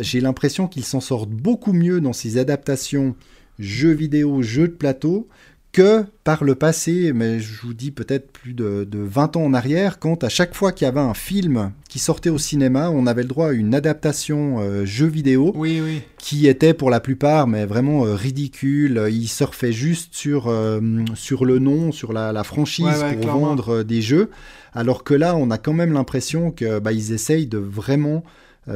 [0.00, 3.14] j'ai l'impression qu'ils s'en sortent beaucoup mieux dans ces adaptations
[3.58, 5.28] jeux vidéo, jeux de plateau,
[5.76, 9.98] que par le passé, mais je vous dis peut-être plus de, 20 ans en arrière,
[9.98, 13.20] quand à chaque fois qu'il y avait un film qui sortait au cinéma, on avait
[13.20, 16.00] le droit à une adaptation euh, jeu vidéo, oui, oui.
[16.16, 19.06] qui était pour la plupart mais vraiment euh, ridicule.
[19.10, 20.80] Il surfait juste sur, euh,
[21.14, 24.30] sur le nom, sur la, franchise pour vendre des jeux,
[24.72, 28.24] alors que là, on a quand même l'impression que bah, ils essayent de vraiment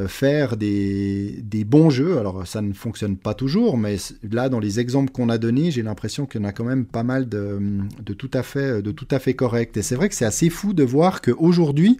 [0.07, 2.17] faire des, des, bons jeux.
[2.17, 3.97] Alors ça ne fonctionne pas toujours, mais
[4.31, 6.85] là dans les exemples qu'on a donnés, j'ai l'impression qu'il y en a quand même
[6.85, 7.59] pas mal de,
[8.01, 9.75] de, tout à fait de tout à fait correct.
[9.75, 11.97] Et c'est vrai que c'est assez fou de voir qu'aujourd'hui,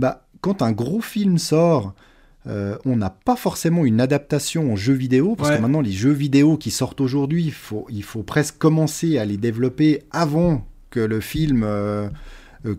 [0.00, 1.94] bah, quand un gros film sort,
[2.46, 6.12] euh, on n'a pas forcément une adaptation en jeu vidéo, parce que maintenant les jeux
[6.12, 11.00] vidéo qui sortent aujourd'hui, il faut, il faut presque commencer à les développer avant que
[11.00, 11.62] le film...
[11.64, 12.08] Euh, euh,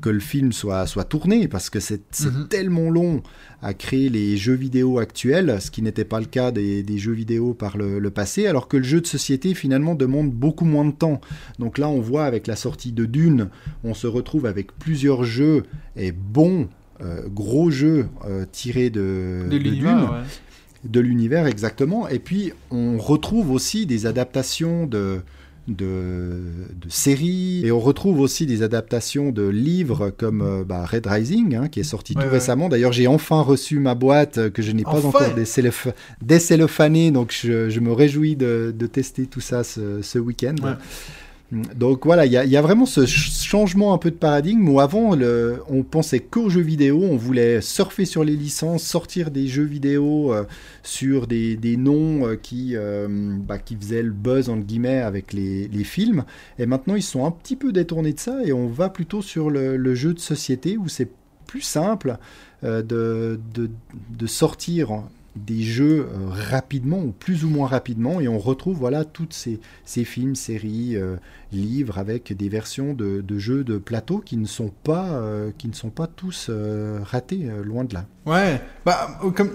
[0.02, 2.48] que le film soit, soit tourné, parce que c'est mhm.
[2.50, 3.24] tellement long
[3.62, 7.54] à créer les jeux vidéo actuels, ce qui n'était pas le cas des, jeux vidéo
[7.54, 11.22] par le, passé, alors que le jeu de société finalement demande beaucoup moins de temps.
[11.60, 13.50] Donc là, on voit avec la sortie de Dune,
[13.84, 15.64] on se retrouve avec plusieurs jeux
[15.96, 16.70] et bons,
[17.02, 20.08] euh, gros jeux euh, tirés de, de, Dune.
[20.84, 22.08] De l'univers, exactement.
[22.08, 25.22] Et puis, on retrouve aussi des adaptations de,
[25.68, 26.42] de,
[26.90, 27.62] séries.
[27.66, 31.80] Et on retrouve aussi des adaptations de livres comme euh, bah, Red Rising, hein, qui
[31.80, 32.70] est sorti tout récemment.
[32.70, 35.24] D'ailleurs, j'ai enfin reçu ma boîte euh, que je n'ai pas encore
[36.22, 40.56] décellophanée, donc je, me réjouis de, tester tout ça ce, week-end.
[41.52, 45.18] Donc voilà, il y, a vraiment ce changement un peu de paradigme où avant
[45.70, 50.34] on pensait qu'aux jeux vidéo, on voulait surfer sur les licences, sortir des jeux vidéo
[50.34, 50.46] euh,
[50.82, 55.68] sur des, noms euh, qui, euh, bah, qui faisaient le buzz entre guillemets avec les,
[55.84, 56.24] films.
[56.58, 59.50] Et maintenant ils sont un petit peu détournés de ça et on va plutôt sur
[59.50, 61.10] le, jeu de société où c'est
[61.48, 62.18] plus simple
[62.64, 63.40] de,
[64.26, 65.04] sortir
[65.36, 69.62] des jeux euh, rapidement ou plus ou moins rapidement et on retrouve voilà toutes ces,
[69.86, 71.16] ces films, séries, euh,
[71.54, 75.70] livres avec des versions de, de, jeux de plateau qui ne sont pas euh, qui
[75.70, 76.50] ne sont pas tous
[77.04, 78.06] ratés loin de là.
[78.26, 79.50] Ouais, bah comme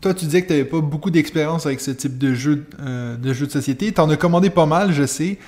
[0.00, 3.32] toi tu disais que tu n'avais pas beaucoup d'expérience avec ce type de jeu de
[3.32, 5.38] jeu de société, tu en as commandé pas mal, je sais.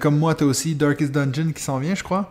[0.00, 2.30] comme moi, tu as aussi Darkest Dungeon qui s'en vient, je crois.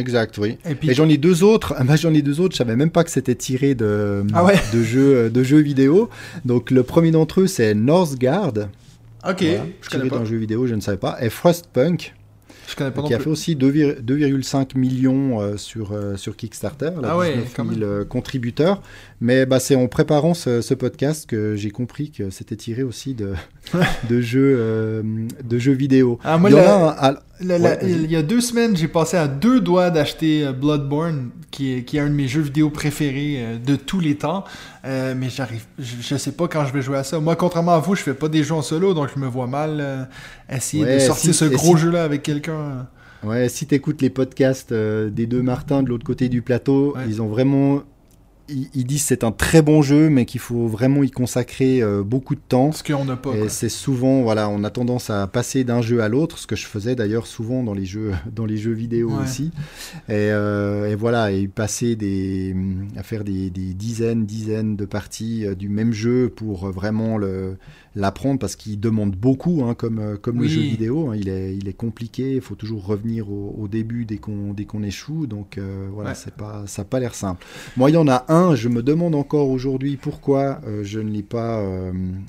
[0.00, 0.58] Exact, oui.
[0.82, 1.74] Et, j'en ai deux autres.
[1.84, 2.54] Bah, j'en ai deux autres.
[2.54, 6.08] Je savais même pas que c'était tiré de, ah de, jeux, de jeux vidéo.
[6.44, 8.54] Donc le premier d'entre eux, c'est Northgard.
[9.28, 9.44] Ok.
[9.82, 11.18] je tiré d'un jeu vidéo, je ne savais pas.
[11.20, 12.14] Et Frostpunk.
[12.70, 17.18] Je connais pas qui a fait aussi 2,5 millions euh, sur, euh, sur Kickstarter, là,
[17.20, 18.80] ah 19 000 contributeurs.
[19.20, 23.32] Mais bah, c'est en préparant ce, podcast que j'ai compris que c'était tiré aussi de,
[24.08, 25.02] de, jeux, euh,
[25.42, 26.20] de jeux vidéo.
[26.22, 31.30] Ah, moi, il, y a deux semaines, j'ai passé à deux doigts d'acheter euh, Bloodborne,
[31.50, 34.44] qui est, qui est un de mes jeux vidéo préférés euh, de tous les temps.
[34.84, 37.20] mais j'arrive, je, sais pas quand je vais jouer à ça.
[37.20, 39.46] Moi, contrairement à vous, je fais pas des jeux en solo, donc je me vois
[39.46, 40.08] mal
[40.50, 42.86] essayer de sortir ce gros jeu-là avec quelqu'un.
[43.22, 47.20] Ouais, si tu écoutes les podcasts des deux Martins de l'autre côté du plateau, ils
[47.20, 47.82] ont vraiment
[48.74, 52.34] ils disent c'est un très bon jeu, mais qu'il faut vraiment y consacrer euh, beaucoup
[52.34, 52.72] de temps.
[52.72, 53.34] Ce qu'on n'a pas.
[53.34, 56.56] Et c'est souvent, voilà, on a tendance à passer d'un jeu à l'autre, ce que
[56.56, 59.50] je faisais d'ailleurs souvent dans les jeux, dans les jeux vidéo aussi.
[60.08, 62.54] Euh, et, voilà, et passer des,
[62.96, 67.56] à faire des, dizaines, dizaines de parties euh, du même jeu pour vraiment le
[67.96, 71.10] l'apprendre parce qu'il demande beaucoup, hein, comme, comme le jeu vidéo.
[71.10, 71.16] Hein.
[71.16, 75.26] il, est, il est compliqué, il faut toujours revenir au, début dès qu'on qu'on échoue.
[75.26, 77.44] Donc euh, voilà, c'est pas, ça n'a pas l'air simple.
[77.76, 81.10] Moi, il y en a un, je me demande encore aujourd'hui pourquoi euh, je ne
[81.10, 81.62] l'ai pas,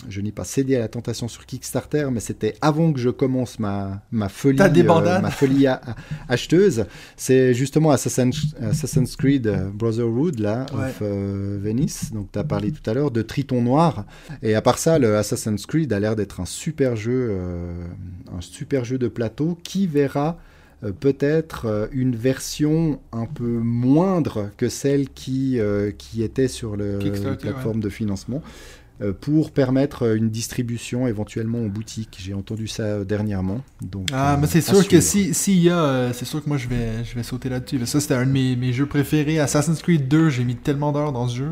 [0.10, 3.60] je n'ai pas cédé à la tentation sur Kickstarter, mais c'était avant que je commence
[3.60, 5.68] ma, ma folie, ma folie
[6.28, 6.86] acheteuse.
[7.16, 12.12] C'est justement Assassin's, Assassin's Creed Brotherhood, là, of Venice.
[12.14, 14.06] Donc tu as parlé tout à l'heure de Triton Noir.
[14.42, 17.86] Et à part ça, le Assassin's Creed a l'air d'être un super jeu, euh,
[18.36, 20.51] un super jeu de plateau qui verra euh,
[21.00, 25.60] peut-être euh, une version un peu moindre que celle qui,
[25.98, 28.42] qui était sur le, la plateforme de financement
[29.20, 32.20] pour permettre une distribution éventuellement en boutique.
[32.20, 33.62] J'ai entendu ça dernièrement.
[33.82, 36.68] Donc, ah, mais c'est sûr que si, si y a, c'est sûr que moi je
[36.68, 37.84] vais, je vais sauter là-dessus.
[37.88, 39.40] Ça, c'était un de mes, mes, jeux préférés.
[39.40, 41.50] Assassin's Creed 2, j'ai mis tellement d'heures dans ce jeu.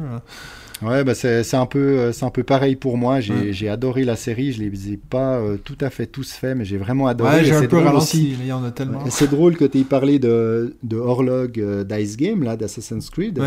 [0.81, 3.19] Ouais, bah c'est un peu euh, un peu pareil pour moi.
[3.19, 4.53] J'ai adoré la série.
[4.53, 7.37] Je les ai pas euh, tout à fait tous faits, mais j'ai vraiment adoré.
[7.37, 8.35] Ouais, j'ai un peu ralenti.
[8.39, 9.03] Il y en a tellement.
[9.09, 13.41] C'est drôle que tu aies parlé de de Horlog euh, Dice Game là d'Assassin's Creed,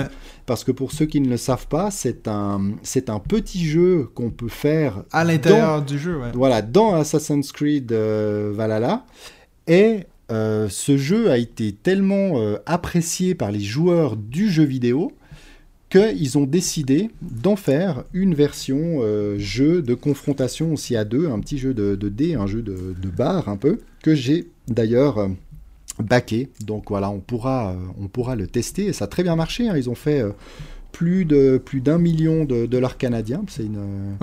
[0.47, 2.72] parce que pour ceux qui ne le savent pas, c'est un
[3.09, 6.16] un petit jeu qu'on peut faire à l'intérieur du jeu.
[6.16, 6.28] Ouais.
[6.35, 9.05] Voilà, dans Assassin's Creed Valhalla
[9.66, 12.35] et ce jeu a été tellement
[12.66, 15.12] apprécié par les joueurs du jeu vidéo
[15.93, 21.38] qu'ils ont décidé d'en faire une version euh, jeu de confrontation aussi à deux, un
[21.38, 25.18] petit jeu de, de dés, un jeu de, de bar un peu, que j'ai d'ailleurs
[25.18, 25.28] euh,
[25.99, 26.49] baqué.
[26.64, 29.68] Donc voilà, on pourra, euh, on pourra le tester et ça a très bien marché.
[29.68, 29.76] Hein.
[29.76, 30.24] Ils ont fait
[30.93, 33.43] plus de plus d'un million de dollars canadiens.
[33.49, 34.16] C'est une,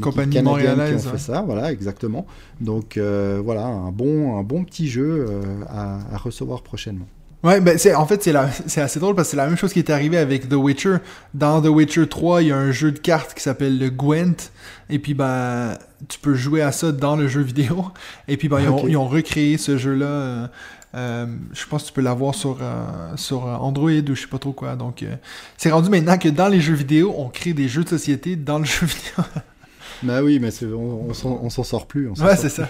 [0.00, 2.24] compagnie montréalaise qui ont fait ça, voilà, exactement.
[2.60, 5.26] Donc voilà, un bon, un bon petit jeu
[5.68, 7.08] à recevoir prochainement.
[7.42, 8.34] Ouais, ben c'est en fait c'est
[8.66, 10.96] c'est assez drôle parce que c'est la même chose qui est arrivé avec The Witcher.
[11.34, 14.50] Dans The Witcher 3, il y a un jeu de cartes qui s'appelle le Gwent
[14.88, 15.76] et puis ben
[16.08, 17.86] tu peux jouer à ça dans le jeu vidéo
[18.26, 20.46] et puis ben ils, ont, recréé ce jeu-là euh,
[20.94, 24.38] euh, je pense que tu peux l'avoir sur euh, sur Android ou je sais pas
[24.38, 24.74] trop quoi.
[24.74, 25.04] Donc
[25.58, 28.58] c'est rendu maintenant que dans les jeux vidéo, on crée des jeux de société dans
[28.58, 29.24] le jeu vidéo.
[30.02, 32.08] bah oui, mais on, on s'en sort plus.
[32.08, 32.68] ouais, c'est ça.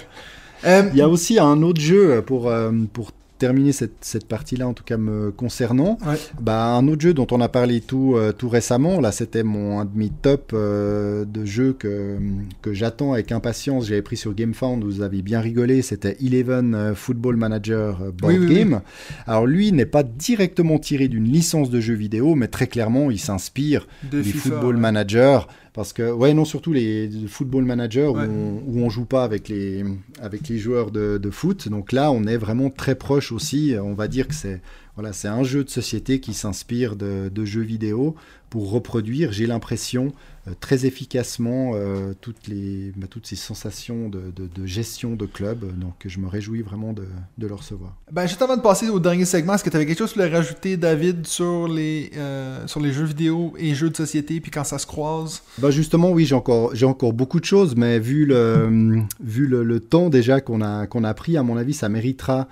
[0.64, 2.52] Il y a aussi un autre jeu pour,
[2.92, 5.98] pour terminer cette, cette partie-là, en tout cas me concernant,
[6.40, 9.80] bah, un autre jeu dont on a parlé tout, euh, tout récemment, là c'était mon
[9.80, 12.18] un de mes top euh, de jeux que,
[12.62, 16.94] que j'attends avec impatience, j'avais pris sur GameFound, vous avez bien rigolé, c'était Eleven euh,
[16.94, 18.80] Football Manager Board Game.
[19.26, 23.18] Alors lui n'est pas directement tiré d'une licence de jeu vidéo, mais très clairement il
[23.18, 29.04] s'inspire du Football Manager parce que, ouais, non, surtout les football managers où, on, joue
[29.04, 29.84] pas avec les,
[30.22, 31.68] avec les joueurs de, de, foot.
[31.68, 33.74] Donc là, on est vraiment très proche aussi.
[33.78, 34.62] On va dire que c'est
[34.94, 38.14] voilà, c'est un jeu de société qui s'inspire de, de, jeux vidéo
[38.56, 40.14] pour reproduire, j'ai l'impression,
[40.48, 45.78] euh, très efficacement euh, toutes, les, bah, toutes ces sensations de, de, gestion de club.
[45.78, 47.04] Donc je me réjouis vraiment de,
[47.38, 47.94] le recevoir.
[48.10, 50.26] Ben, juste avant de passer au dernier segment, est-ce que tu avais quelque chose à
[50.26, 54.64] rajouter, David, sur les, euh, sur les jeux vidéo et jeux de société, puis quand
[54.64, 55.42] ça se croise?
[55.58, 59.64] Ben Justement, oui, j'ai encore, j'ai encore beaucoup de choses, mais vu le, vu le,
[59.64, 62.48] le temps déjà qu'on a, qu'on a pris, à mon avis, ça méritera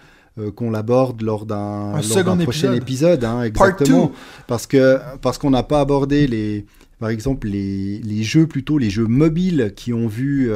[0.57, 2.01] qu'on l'aborde lors d'un
[2.43, 4.12] prochain épisode, hein, exactement,
[4.47, 6.66] parce que parce qu'on n'a pas abordé les
[7.05, 10.50] par exemple les, les, jeux plutôt les jeux mobiles qui ont vu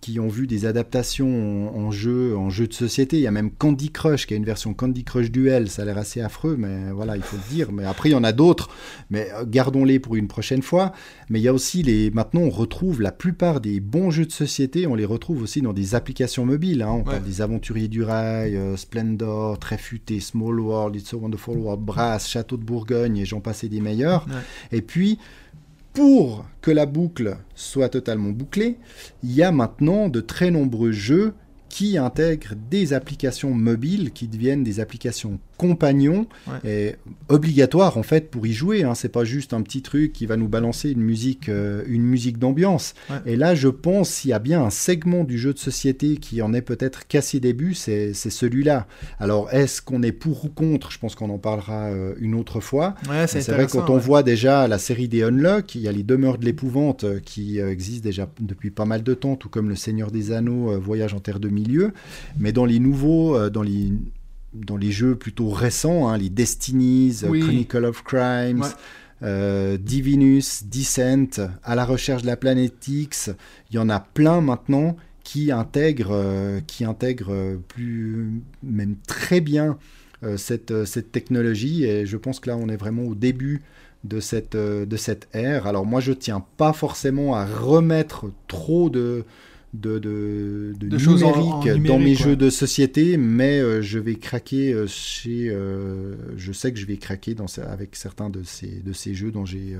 [0.00, 3.18] qui ont vu des adaptations en, jeux en jeu de société.
[3.18, 5.70] Il y a même Candy Crush qui a une version Candy Crush Duel.
[5.70, 7.70] Ça a l'air assez affreux, mais voilà, il faut le dire.
[7.70, 8.70] Mais après, il y en a d'autres.
[9.10, 10.94] Mais gardons-les pour une prochaine fois.
[11.30, 12.10] Mais il y a aussi les.
[12.10, 14.88] Maintenant, on retrouve la plupart des bons jeux de société.
[14.88, 16.82] On les retrouve aussi dans des applications mobiles.
[16.82, 16.90] Hein.
[16.90, 21.84] On parle des Aventuriers du Rail, Splendor, Très Futé, Small World, It's a Wonderful World,
[21.84, 24.26] Brass, Château de Bourgogne et j'en passais des meilleurs.
[24.72, 25.20] Et puis,
[25.92, 28.78] pour que la boucle soit totalement bouclée,
[29.22, 31.34] il y a maintenant de très nombreux jeux
[31.68, 36.26] qui intègrent des applications mobiles qui deviennent des applications compagnons
[36.64, 36.96] et
[37.28, 38.82] obligatoires en fait pour y jouer.
[38.82, 38.96] Hein.
[38.96, 42.38] C'est pas juste un petit truc qui va nous balancer une musique, euh, une musique
[42.38, 42.94] d'ambiance.
[43.26, 46.42] Et là, je pense s'il y a bien un segment du jeu de société qui
[46.42, 48.88] en est peut-être cassé début, c'est celui-là.
[49.20, 50.90] Alors, est-ce qu'on est pour ou contre?
[50.90, 52.96] Je pense qu'on en parlera euh, une autre fois.
[53.26, 56.38] c'est vrai quand on voit déjà la série des Unlock, il y a les demeures
[56.38, 60.10] de l'épouvante euh, qui existent déjà depuis pas mal de temps, tout comme le Seigneur
[60.10, 61.92] des Anneaux, Voyage en terre de milieu.
[62.38, 63.92] Mais dans les nouveaux, dans les
[64.54, 68.64] dans les jeux plutôt récents, hein, les Destinies, Chronicle of Crimes,
[69.22, 73.30] euh, Divinus, Descent, à la recherche de la planète X,
[73.70, 79.40] il y en a plein maintenant qui intègrent, euh, qui intègrent euh, plus, même très
[79.40, 79.78] bien
[80.36, 81.84] cette, cette technologie.
[81.84, 83.62] Et je pense que là, on est vraiment au début
[84.04, 85.66] de cette, de cette ère.
[85.66, 89.24] Alors moi, je tiens pas forcément à remettre trop de
[89.72, 94.86] de, de, de, numérique, dans mes jeux de société, mais euh, je vais craquer euh,
[94.86, 95.48] chez.
[95.48, 99.30] Euh, je sais que je vais craquer dans, avec certains de ces, de ces jeux
[99.30, 99.76] dont j'ai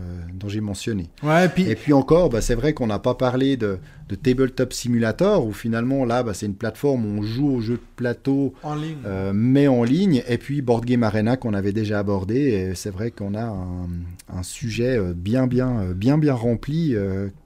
[0.47, 1.11] j'ai mentionné.
[1.23, 1.63] Ouais, et, puis...
[1.65, 3.79] et puis encore, bah, c'est vrai qu'on n'a pas parlé de,
[4.09, 7.77] de Tabletop Simulator, où finalement là, bah, c'est une plateforme où on joue aux jeux
[7.77, 8.97] de plateau, en ligne.
[9.35, 12.73] mais en ligne, et puis Board Game Arena qu'on avait déjà abordé.
[12.75, 13.89] C'est vrai qu'on a un,
[14.35, 16.95] un, sujet bien, bien, bien, bien rempli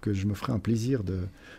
[0.00, 1.18] que je me ferai un plaisir de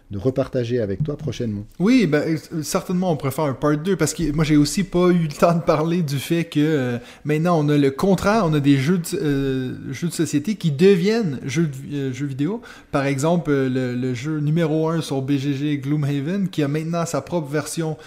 [0.10, 1.66] de repartager avec toi prochainement.
[1.80, 5.10] Oui, ben, euh, certainement, on faire un part 2 parce que moi, j'ai aussi pas
[5.10, 8.54] eu le temps de parler du fait que euh, maintenant, on a le contraire, on
[8.54, 11.70] a des jeux de, euh, jeux de société qui deviennent jeux,
[12.14, 12.62] jeux vidéo.
[12.92, 17.98] Par exemple, le, jeu numéro 1 sur BGG Gloomhaven qui a maintenant sa propre version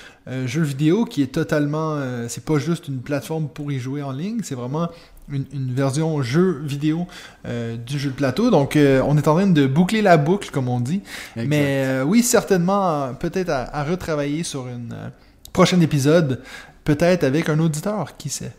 [0.46, 2.00] jeu vidéo qui est totalement.
[2.28, 4.88] c'est pas juste une plateforme pour y jouer en ligne, c'est vraiment
[5.30, 7.06] une, version jeu vidéo
[7.46, 8.50] euh, du jeu de plateau.
[8.50, 11.02] Donc, euh, on est en train de boucler la boucle, comme on dit.
[11.36, 15.10] Mais euh, oui, certainement, peut-être à, retravailler sur un
[15.52, 16.42] prochain épisode,
[16.84, 18.52] peut-être avec un auditeur, qui sait.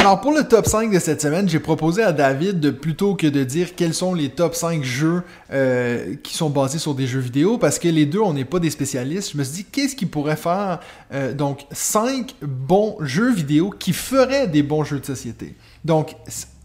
[0.00, 3.26] Alors pour le top 5 de cette semaine, j'ai proposé à David de plutôt que
[3.26, 5.22] de dire quels sont les top 5 jeux
[5.52, 8.60] euh, qui sont basés sur des jeux vidéo, parce que les deux, on n'est pas
[8.60, 10.80] des spécialistes, je me suis dit qu'est-ce qui pourrait faire
[11.12, 15.54] euh, donc 5 bons jeux vidéo qui feraient des bons jeux de société?
[15.84, 16.16] Donc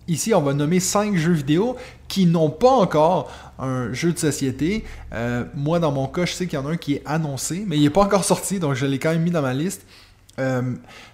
[0.08, 1.76] ici, on va nommer 5 jeux vidéo
[2.08, 3.30] qui n'ont pas encore
[3.60, 4.86] un jeu de société.
[5.14, 7.66] Euh, moi, dans mon cas, je sais qu'il y en a un qui est annoncé,
[7.68, 9.86] mais il n'est pas encore sorti, donc je l'ai quand même mis dans ma liste.
[10.40, 10.62] Euh,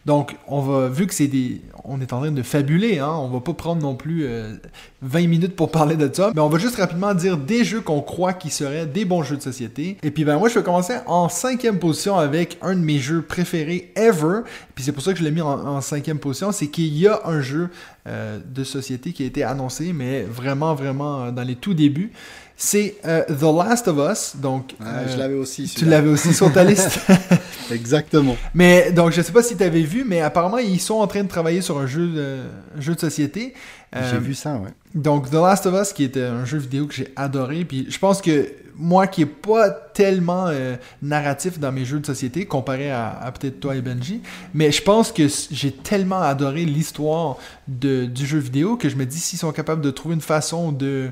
[0.05, 3.27] donc, on va, vu que c'est des, on est en train de fabuler, hein, on
[3.27, 4.25] va pas prendre non plus
[5.01, 7.81] 20 euh, minutes pour parler de ça, mais on va juste rapidement dire des jeux
[7.81, 9.97] qu'on croit qui seraient des bons jeux de société.
[10.01, 13.21] Et puis ben moi, je vais commencer en cinquième position avec un de mes jeux
[13.21, 14.41] préférés ever.
[14.75, 17.21] Puis c'est pour ça que je l'ai mis en, cinquième position, c'est qu'il y a
[17.25, 17.69] un jeu
[18.07, 22.11] euh, de société qui a été annoncé, mais vraiment, vraiment dans les tout débuts
[22.63, 24.35] c'est euh, The Last of Us.
[24.35, 25.65] Donc, je l'avais aussi.
[25.65, 26.99] Tu l'avais aussi sur ta liste.
[27.71, 28.37] Exactement.
[28.53, 31.23] Mais donc, je sais pas si tu avais vu, mais apparemment, ils sont en train
[31.23, 32.37] de travailler sur un jeu de,
[32.77, 33.55] jeu de société.
[33.91, 34.69] j'ai euh, vu ça, ouais.
[34.93, 37.65] Donc, The Last of Us, qui était un jeu vidéo que j'ai adoré.
[37.65, 42.05] Puis, je pense que moi, qui est pas tellement euh, narratif dans mes jeux de
[42.05, 44.21] société, comparé à, à peut-être toi et Benji,
[44.53, 47.37] mais je pense que j'ai tellement adoré l'histoire
[47.67, 51.09] du jeu vidéo que je me dis s'ils sont capables de trouver une façon de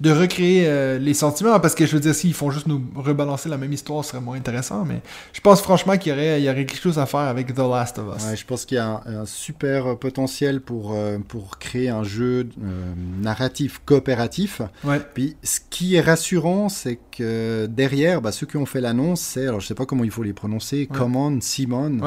[0.00, 3.50] de recréer euh, les sentiments, parce que je veux dire, s'ils font juste nous rebalancer
[3.50, 5.02] la même histoire, ce serait moins intéressant, mais
[5.34, 7.58] je pense franchement qu'il y aurait, il y aurait quelque chose à faire avec The
[7.58, 8.24] Last of Us.
[8.24, 12.48] Ouais, je pense qu'il y a un, super potentiel pour, euh, pour créer un jeu
[12.62, 14.62] euh, narratif coopératif.
[14.84, 15.00] Ouais.
[15.12, 19.46] Puis ce qui est rassurant, c'est que derrière, bah, ceux qui ont fait l'annonce, c'est,
[19.46, 21.98] alors je sais pas comment il faut les prononcer, Common, Simon,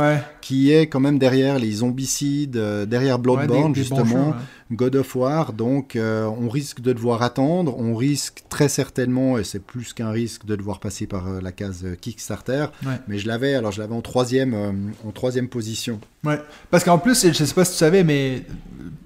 [0.41, 4.34] qui est quand même derrière les zombicides, derrière Bloodborne, justement.
[4.76, 9.43] God of War, donc euh, on risque de devoir attendre, on risque très certainement, et
[9.43, 12.67] c'est plus qu'un risque, de devoir passer par euh, la case euh, Kickstarter.
[13.07, 15.99] Mais je l'avais, alors je l'avais en troisième, en troisième position.
[16.24, 16.39] Ouais,
[16.71, 18.43] parce qu'en plus, je sais pas si tu savais, mais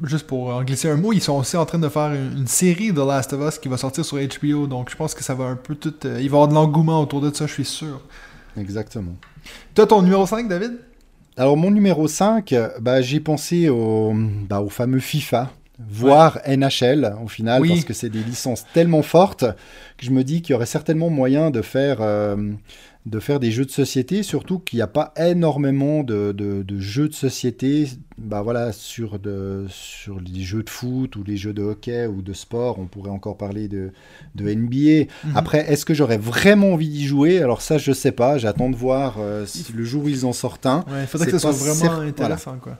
[0.03, 2.91] juste pour en glisser un mot, ils sont aussi en train de faire une, série
[2.91, 5.45] de Last of Us qui va sortir sur HBO, donc je pense que ça va
[5.45, 8.01] un peu tout, il va y avoir de l'engouement autour de ça, je suis sûr.
[8.57, 9.15] Exactement.
[9.75, 10.77] Toi, ton numéro 5, David?
[11.39, 14.11] Alors mon numéro 5, bah, j'ai pensé au,
[14.49, 19.45] bah, au fameux FIFA, voire NHL au final, parce que c'est des licences tellement fortes
[19.97, 22.35] que je me dis qu'il y aurait certainement moyen de faire, euh,
[23.05, 27.07] de faire des jeux de société, surtout qu'il n'y a pas énormément de, de, jeux
[27.07, 31.61] de société bah voilà, sur, de, sur les jeux de foot ou les jeux de
[31.61, 32.79] hockey ou de sport.
[32.79, 33.91] On pourrait encore parler de,
[34.33, 35.11] de NBA.
[35.25, 35.37] Mhm.
[35.37, 37.41] Après, est-ce que j'aurais vraiment envie d'y jouer?
[37.41, 38.39] Alors ça, je sais pas.
[38.39, 40.83] J'attends de voir euh, si, le jour où ils en sortent un.
[40.99, 42.57] il faudrait que ça soit vraiment intéressant.
[42.57, 42.79] Quoi.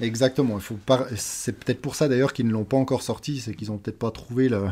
[0.00, 0.56] Exactement.
[0.56, 0.78] Il faut
[1.16, 3.98] C'est peut-être pour ça d'ailleurs qu'ils ne l'ont pas encore sorti, c'est qu'ils n'ont peut-être
[3.98, 4.62] pas trouvé le,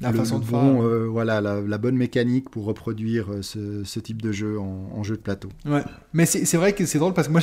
[0.00, 4.32] la façon de bon, euh, voilà, la, bonne mécanique pour reproduire euh, ce, type de
[4.32, 5.48] jeu en, jeu de plateau.
[5.64, 5.82] Ouais.
[6.12, 7.40] Mais c'est vrai que c'est drôle parce que moi,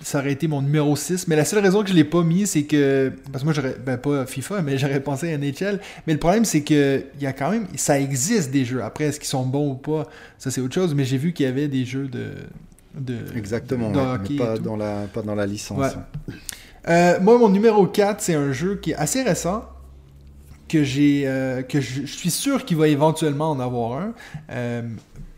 [0.00, 1.28] ça aurait été mon numéro 6.
[1.28, 3.12] Mais la seule raison que je l'ai pas mis, c'est que.
[3.32, 3.76] Parce que moi, j'aurais.
[3.84, 5.80] Ben, pas FIFA, mais j'aurais pensé à NHL.
[6.06, 7.66] Mais le problème, c'est que il y a quand même.
[7.76, 8.82] Ça existe des jeux.
[8.82, 10.06] Après, est-ce qu'ils sont bons ou pas?
[10.38, 10.94] Ça, c'est autre chose.
[10.94, 12.32] Mais j'ai vu qu'il y avait des jeux de.
[12.94, 13.90] De Exactement.
[13.90, 15.94] mais pas, dans la, pas dans la licence.
[16.88, 19.64] Euh, moi, mon numéro 4, c'est un jeu qui est assez récent
[20.68, 24.12] que j'ai euh, que je, suis sûr qu'il va éventuellement en avoir un.
[24.50, 24.82] Euh,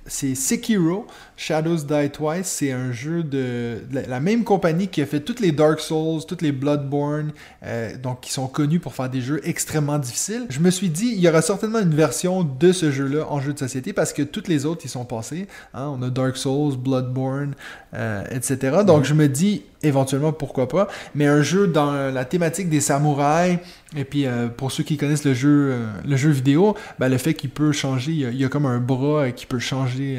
[0.07, 1.07] c'est Sekiro,
[1.37, 2.47] Shadows Die Twice.
[2.47, 6.43] C'est un jeu de, la même compagnie qui a fait toutes les Dark Souls, toutes
[6.43, 7.33] les Bloodborne,
[7.65, 10.47] euh, donc qui sont connus pour faire des jeux extrêmement difficiles.
[10.51, 13.53] Je me suis dit, il y aura certainement une version de ce jeu-là en jeu
[13.53, 15.47] de société parce que toutes les autres, ils sont passés.
[15.75, 15.93] Hein.
[15.97, 17.55] On a Dark Souls, Bloodborne,
[17.95, 18.79] euh, etc.
[18.87, 20.89] Donc je me dis, éventuellement, pourquoi pas.
[21.15, 23.59] Mais un jeu dans la thématique des samouraïs,
[23.97, 25.77] et puis euh, pour ceux qui connaissent le jeu,
[26.07, 29.31] le jeu vidéo, ben, le fait qu'il peut changer, il y, a, comme un bras
[29.31, 30.19] qui peut changer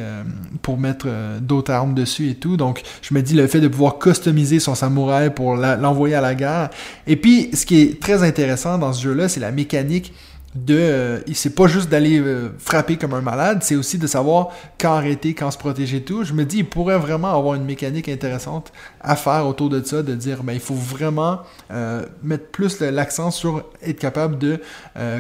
[0.61, 1.07] pour mettre
[1.39, 2.57] d'autres armes dessus et tout.
[2.57, 6.35] Donc, je me dis le fait de pouvoir customiser son samouraï pour l'envoyer à la
[6.35, 6.69] guerre.
[7.07, 10.13] Et puis, ce qui est très intéressant dans ce jeu-là, c'est la mécanique
[10.55, 14.49] de euh, c'est pas juste d'aller euh, frapper comme un malade, c'est aussi de savoir
[14.77, 16.23] quand arrêter, quand se protéger tout.
[16.23, 20.03] Je me dis il pourrait vraiment avoir une mécanique intéressante à faire autour de ça,
[20.03, 21.39] de dire ben il faut vraiment
[21.71, 24.59] euh, mettre plus l'accent sur être capable de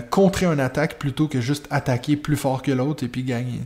[0.09, 3.59] contrer une attaque plutôt que juste attaquer plus fort que l'autre et puis gagner.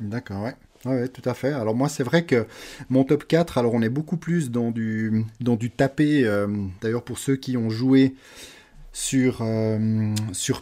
[0.00, 0.54] D'accord, ouais.
[0.86, 1.52] Oui, tout à fait.
[1.52, 2.46] Alors moi, c'est vrai que
[2.90, 6.24] mon top 4, alors on est beaucoup plus dans du, dans du tapé.
[6.24, 6.46] Euh,
[6.82, 8.14] d'ailleurs, pour ceux qui ont joué
[8.92, 10.14] sur, euh,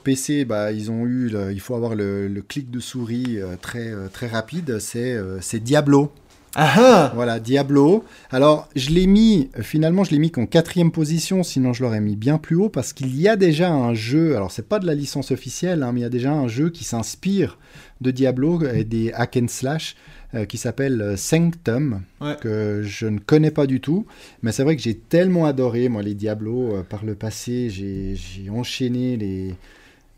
[0.05, 4.29] PC, bah, ils ont eu, il faut avoir le, clic de souris euh, très, très
[4.29, 4.79] rapide.
[4.79, 6.12] C'est Diablo.
[6.55, 8.05] Ah, Voilà, Diablo.
[8.31, 12.17] Alors, je l'ai mis, finalement, je l'ai mis qu'en quatrième position, sinon je l'aurais mis
[12.17, 14.95] bien plus haut, parce qu'il y a déjà un jeu, alors c'est pas de la
[14.95, 17.59] licence officielle, hein, mais il y a déjà un jeu qui s'inspire
[18.03, 19.97] de Diablo et des hack and slash
[20.35, 22.01] euh, qui s'appelle euh, Sanctum,
[22.41, 24.07] que je ne connais pas du tout.
[24.43, 27.69] Mais c'est vrai que j'ai tellement adoré, moi, les Diablo euh, par le passé.
[27.69, 29.55] J'ai enchaîné les,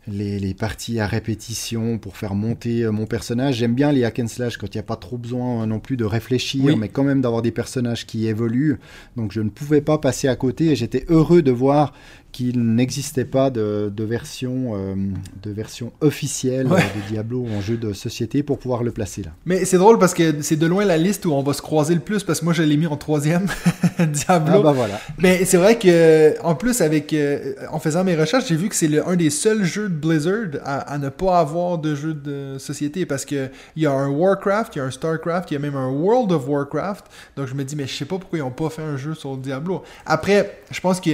[0.07, 3.55] les, parties à répétition pour faire monter mon personnage.
[3.55, 5.97] J'aime bien les hack and slash quand il n'y a pas trop besoin non plus
[5.97, 8.77] de réfléchir, mais quand même d'avoir des personnages qui évoluent.
[9.15, 11.93] Donc je ne pouvais pas passer à côté et j'étais heureux de voir
[12.35, 14.95] qu'il n'existait pas de, version, euh,
[15.41, 19.31] de version officielle de Diablo en jeu de société pour pouvoir le placer là.
[19.45, 21.93] Mais c'est drôle parce que c'est de loin la liste où on va se croiser
[21.93, 23.47] le plus parce que moi je l'ai mis en troisième
[23.99, 24.55] Diablo.
[24.57, 24.99] Ah bah voilà.
[25.17, 28.75] Mais c'est vrai que en plus avec euh, en faisant mes recherches j'ai vu que
[28.75, 33.05] c'est un des seuls jeux de Blizzard à, ne pas avoir de jeu de société
[33.05, 35.61] parce que il y a un Warcraft, il y a un Starcraft, il y a
[35.61, 37.05] même un World of Warcraft.
[37.37, 39.13] Donc je me dis mais je sais pas pourquoi ils ont pas fait un jeu
[39.13, 39.83] sur Diablo.
[40.05, 41.11] Après je pense que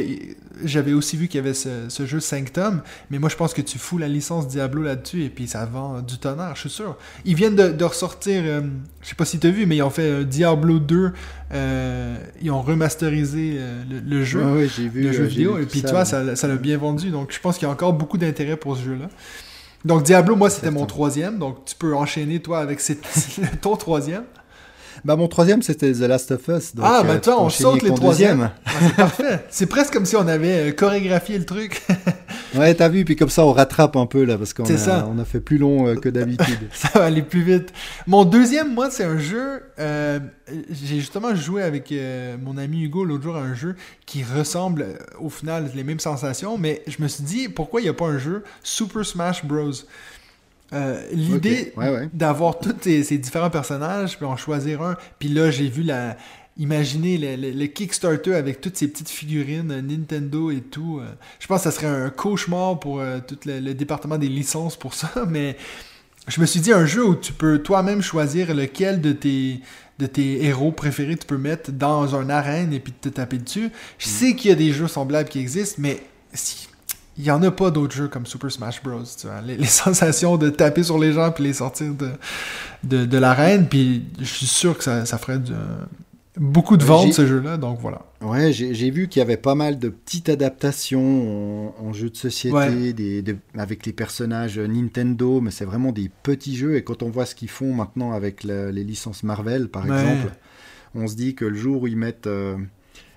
[0.64, 3.62] j'avais aussi vu qu'il y avait ce, jeu 5 tomes, mais moi je pense que
[3.62, 6.98] tu fous la licence Diablo là-dessus et puis ça vend du tonnerre, je suis sûr.
[7.26, 8.62] Ils viennent de, ressortir, euh,
[9.02, 11.12] je sais pas si tu as vu, mais ils ont fait Diablo 2,
[11.54, 16.06] euh, ils ont remasterisé euh, le, jeu, vu, le jeu vidéo, et puis tu vois,
[16.06, 18.84] ça l'a bien vendu, donc je pense qu'il y a encore beaucoup d'intérêt pour ce
[18.84, 19.10] jeu-là.
[19.84, 22.82] Donc Diablo, moi c'était mon troisième, donc tu peux enchaîner toi avec
[23.62, 24.24] ton troisième.
[25.04, 26.74] Bah, mon troisième, c'était The Last of Us.
[26.82, 28.52] ah, maintenant, bah, on saute les troisièmes.
[28.66, 29.46] Ah, c'est parfait.
[29.50, 31.82] C'est presque comme si on avait euh, chorégraphié le truc.
[32.56, 35.18] ouais, t'as vu, puis comme ça, on rattrape un peu, là, parce qu'on a, on
[35.18, 36.60] a fait plus long euh, que d'habitude.
[36.74, 37.74] ça va aller plus vite.
[38.06, 39.64] Mon deuxième, moi, c'est un jeu.
[39.80, 40.20] Euh,
[40.70, 41.94] j'ai justement joué avec
[42.44, 43.76] mon ami Hugo l'autre jour à un jeu
[44.06, 44.86] qui ressemble,
[45.20, 48.06] au final, les mêmes sensations, mais je me suis dit, pourquoi il n'y a pas
[48.06, 49.72] un jeu Super Smash Bros?
[50.74, 51.74] Euh, l'idée
[52.14, 54.96] d'avoir tous ces, différents personnages, puis en choisir un.
[55.20, 56.18] Puis là, j'ai vu la.
[56.58, 61.00] Imaginez le, Kickstarter avec toutes ces petites figurines Nintendo et tout.
[61.02, 61.08] Euh,
[61.40, 64.94] je pense que ça serait un cauchemar pour euh, tout le, département des licences pour
[64.94, 65.56] ça, mais
[66.28, 69.62] je me suis dit un jeu où tu peux toi-même choisir lequel de tes
[69.98, 73.70] de tes héros préférés tu peux mettre dans un arène et puis te taper dessus.
[73.98, 74.12] Je mm.
[74.12, 76.02] sais qu'il y a des jeux semblables qui existent, mais
[76.34, 76.68] si
[77.18, 79.04] il n'y en a pas d'autres jeux comme Super Smash Bros.
[79.20, 79.42] Tu vois.
[79.42, 81.94] Les, sensations de taper sur les gens puis les sortir
[82.84, 85.40] de, de, l'arène, puis je suis sûr que ça, ferait
[86.38, 88.06] beaucoup de ventes ce jeu-là, donc voilà.
[88.22, 92.94] Ouais, j'ai vu qu'il y avait pas mal de petites adaptations en, jeux de société,
[92.94, 96.76] des, avec les personnages Nintendo, mais c'est vraiment des petits jeux.
[96.78, 100.32] Et quand on voit ce qu'ils font maintenant avec les licences Marvel, par exemple,
[100.96, 102.30] on se dit que le jour où ils mettent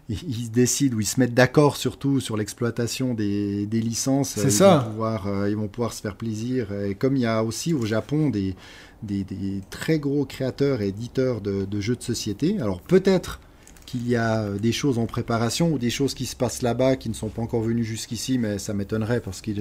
[0.08, 4.34] ils, se décident ou ils se mettent d'accord surtout sur l'exploitation des, licences.
[4.36, 4.78] C'est ça.
[4.78, 6.72] Vont pouvoir, euh, ils vont pouvoir se faire plaisir.
[6.72, 8.54] Et comme il y a aussi au Japon des,
[9.02, 9.24] des,
[9.70, 13.40] très gros créateurs et éditeurs de, jeux de société, alors peut-être
[13.86, 16.96] qu'il y a euh, des choses en préparation ou des choses qui se passent là-bas
[16.96, 19.52] qui ne sont pas encore venues jusqu'ici, mais ça m'étonnerait parce que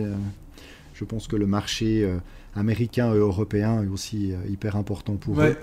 [0.94, 2.18] je pense que le marché euh,
[2.56, 5.56] américain et européen est aussi hyper important pour eux.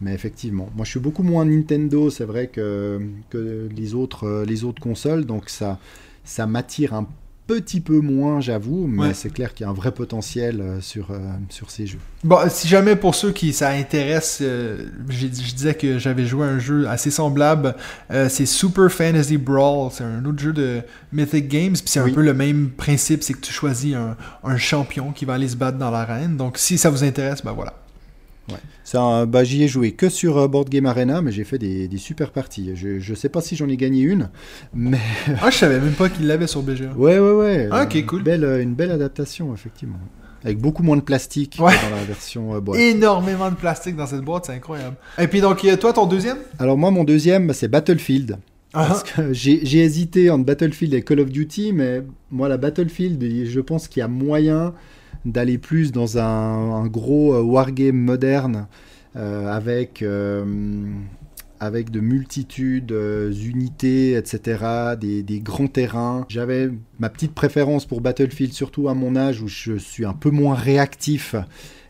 [0.00, 4.44] Mais effectivement, moi je suis beaucoup moins Nintendo, c'est vrai que, que les, autres, euh,
[4.44, 5.78] les autres consoles, donc ça,
[6.24, 7.06] ça m'attire un
[7.48, 11.10] petit peu moins, j'avoue, mais c'est clair qu'il y a un vrai potentiel euh, sur,
[11.10, 11.18] euh,
[11.48, 11.98] sur ces jeux.
[12.22, 16.58] Bon, si jamais pour ceux qui ça intéresse, je disais que j'avais joué à un
[16.58, 17.74] jeu assez semblable,
[18.10, 22.22] c'est Super Fantasy Brawl, c'est un autre jeu de Mythic Games, puis c'est un peu
[22.22, 25.78] le même principe, c'est que tu choisis un, un champion qui va aller se battre
[25.78, 27.74] dans l'arène, donc si ça vous intéresse, ben voilà.
[28.48, 29.26] Ouais.
[29.26, 32.30] bah, j'y ai joué que sur euh, Board Game Arena, mais j'ai fait des, super
[32.30, 32.70] parties.
[32.74, 34.30] Je, ne sais pas si j'en ai gagné une,
[34.74, 34.98] mais.
[35.42, 36.92] ah, je savais même pas qu'il l'avait sur BGA.
[36.96, 37.68] Ouais, ouais, ouais.
[37.70, 38.18] Ah, ok, cool.
[38.20, 39.98] Une belle, une belle adaptation, effectivement.
[40.44, 42.78] Avec beaucoup moins de plastique dans la version euh, boîte.
[42.78, 44.96] Énormément de plastique dans cette boîte, c'est incroyable.
[45.18, 46.38] Et puis donc, euh, toi, ton deuxième?
[46.58, 48.38] Alors, moi, mon deuxième, bah, c'est Battlefield.
[48.72, 48.86] Ah.
[48.88, 53.60] Parce que j'ai hésité entre Battlefield et Call of Duty, mais moi, la Battlefield, je
[53.60, 54.74] pense qu'il y a moyen
[55.32, 58.66] d'aller plus dans un, gros euh, wargame moderne
[59.16, 60.44] euh, avec euh,
[61.60, 62.94] avec de multitudes
[63.32, 66.24] unités, etc., des, grands terrains.
[66.28, 66.70] J'avais
[67.00, 70.54] ma petite préférence pour Battlefield, surtout à mon âge où je suis un peu moins
[70.54, 71.34] réactif.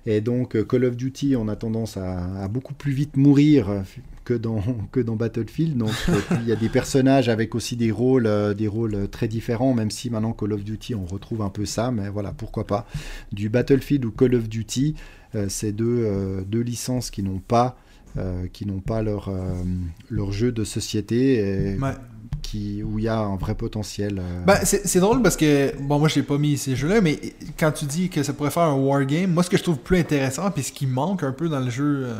[0.06, 3.84] Et donc Call of Duty, on a tendance à beaucoup plus vite mourir
[4.28, 4.62] que dans,
[4.92, 5.78] que dans Battlefield.
[5.78, 5.94] Donc
[6.42, 9.90] il y a des personnages avec aussi des rôles, euh, des rôles très différents, même
[9.90, 12.86] si maintenant Call of Duty on retrouve un peu ça, mais voilà, pourquoi pas.
[13.32, 14.94] Du Battlefield ou Call of Duty,
[15.34, 17.78] euh, c'est deux, euh, deux licences qui n'ont pas
[18.52, 19.30] qui pas leur,
[20.10, 21.76] leur jeu de société.
[22.42, 24.18] Qui, où il y a un vrai potentiel.
[24.18, 24.44] Euh.
[24.44, 27.18] Ben, c'est drôle parce que, bon, moi, je n'ai pas mis ces jeux-là, mais
[27.58, 29.98] quand tu dis que ça pourrait faire un wargame, moi, ce que je trouve plus
[29.98, 32.14] intéressant, puis ce qui manque un peu dans le jeu, euh,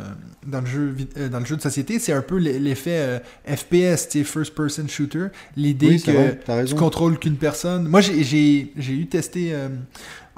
[0.45, 4.55] dans le jeu, euh, dans le jeu de société, c'est un peu l'effet FPS, first
[4.55, 5.27] person shooter.
[5.55, 7.87] L'idée que tu contrôles qu'une personne.
[7.87, 9.53] Moi, j'ai eu testé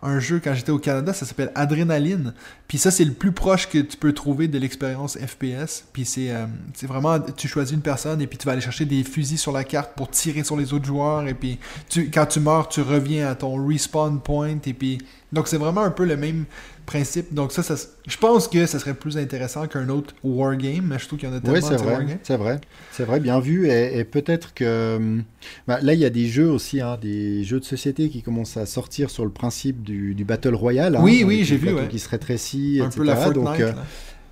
[0.03, 2.33] un jeu quand j'étais au Canada, ça s'appelle Adrenaline.
[2.67, 5.85] Puis ça, c'est le plus proche que tu peux trouver de l'expérience FPS.
[5.93, 6.45] Puis c'est euh,
[6.83, 9.63] vraiment, tu choisis une personne et puis tu vas aller chercher des fusils sur la
[9.63, 11.27] carte pour tirer sur les autres joueurs.
[11.27, 14.57] Et puis tu, quand tu meurs, tu reviens à ton respawn point.
[14.65, 14.97] Et puis
[15.31, 16.45] donc c'est vraiment un peu le même
[16.85, 17.33] principe.
[17.33, 17.75] Donc ça, ça
[18.07, 21.31] je pense que ça serait plus intéressant qu'un autre wargame, mais je trouve qu'il y
[21.31, 22.61] en a tellement oui, c'est vrai, c'est vrai,
[22.91, 23.69] c'est vrai, bien vu.
[23.69, 25.23] Et, peut-être que hum,
[25.67, 28.57] bah, là, il y a des jeux aussi, hein, des jeux de société qui commencent
[28.57, 30.95] à sortir sur le principe du, battle royale.
[30.95, 31.69] Hein, oui, oui, j'ai vu.
[31.89, 33.73] Qui se rétrécit, un peu la Fortnite, donc, euh,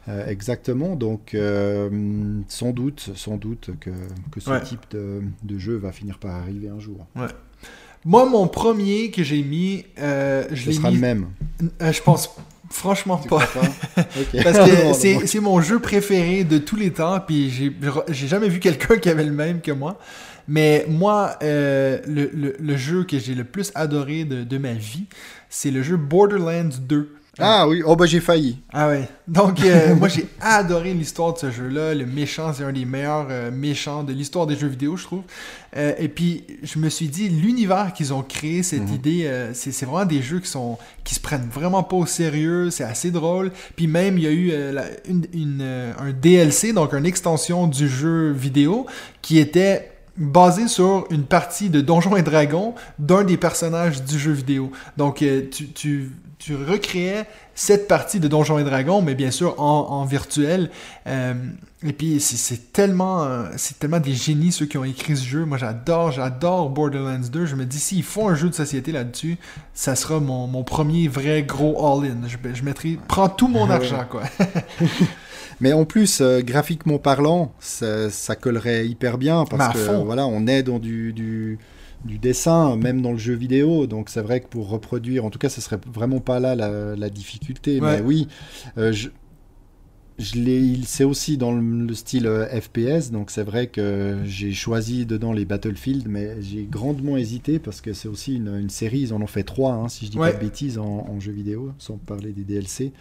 [0.08, 0.96] euh, exactement.
[0.96, 1.90] Donc, euh,
[2.48, 3.92] sans doute, sans doute que,
[4.32, 7.06] que ce type de, de, jeu va finir par arriver un jour.
[7.16, 7.28] Ouais.
[8.06, 11.28] Moi, mon premier que j'ai mis, euh, je Ce sera le même.
[11.82, 12.30] Euh, je pense
[12.70, 13.48] franchement pas.
[14.44, 14.94] Parce que
[15.26, 19.26] c'est mon jeu préféré de tous les temps, puis j'ai jamais vu quelqu'un qui avait
[19.26, 20.00] le même que moi.
[20.48, 24.74] Mais moi, euh, le, le, le, jeu que j'ai le plus adoré de, de ma
[24.74, 25.06] vie,
[25.48, 27.19] c'est le jeu Borderlands 2.
[27.42, 28.58] Ah oui, oh bah j'ai failli.
[28.72, 29.08] Ah ouais.
[29.28, 31.96] Donc euh, moi j'ai adoré l'histoire de ce jeu-là.
[31.96, 35.24] Le méchant, c'est un des meilleurs euh, méchants de l'histoire des jeux vidéo, je trouve.
[35.78, 38.96] Euh, et puis je me suis dit, l'univers qu'ils ont créé, cette mhm.
[38.96, 42.70] idée, c'est vraiment des jeux qui sont qui se prennent vraiment pas au sérieux.
[42.72, 43.52] C'est assez drôle.
[43.76, 44.54] Puis même il y a eu
[45.34, 48.86] une, un DLC, donc une extension du jeu vidéo,
[49.22, 54.32] qui était basé sur une partie de Donjons et Dragons d'un des personnages du jeu
[54.32, 54.72] vidéo.
[54.98, 60.06] Donc, tu, tu, tu recréais cette partie de Donjons et Dragons, mais bien sûr en,
[60.06, 60.72] virtuel.
[61.06, 61.34] Euh,
[61.86, 65.44] et puis c'est tellement, euh, c'est tellement des génies ceux qui ont écrit ce jeu.
[65.44, 67.46] Moi j'adore, j'adore Borderlands 2.
[67.46, 69.38] Je me dis s'ils font un jeu de société là-dessus,
[69.74, 72.26] ça sera mon, premier vrai gros all-in.
[72.28, 74.24] Je, je mettrai, prends tout mon argent quoi.
[75.62, 80.48] Mais en plus, euh, graphiquement parlant, ça, ça, collerait hyper bien parce que voilà, on
[80.48, 81.60] est dans du, du
[82.06, 83.88] du dessin, même dans le jeu vidéo.
[83.88, 87.10] Donc c'est vrai que pour reproduire, en tout cas, ce serait vraiment pas là la,
[87.10, 87.82] difficulté.
[87.82, 88.28] Mais oui,
[88.78, 89.10] euh, je
[90.20, 95.46] c'est aussi dans le, style euh, FPS, donc c'est vrai que j'ai choisi dedans les
[95.46, 99.44] Battlefield, mais j'ai grandement hésité parce que c'est aussi une, série, ils en ont fait
[99.44, 102.92] trois, hein, si je dis pas de bêtises, en, jeu vidéo, sans parler des DLC.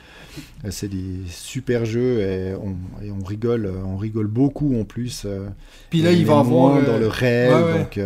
[0.64, 5.22] Euh, c'est des super jeux et on, rigole, on rigole beaucoup en plus.
[5.24, 5.48] Euh,
[5.90, 8.00] Puis là, il va avoir dans le réel, donc.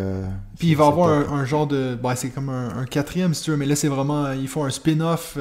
[0.58, 3.56] Puis il va avoir un, genre de, bah, c'est comme un, quatrième si tu veux,
[3.56, 5.38] mais là c'est vraiment, ils font un spin-off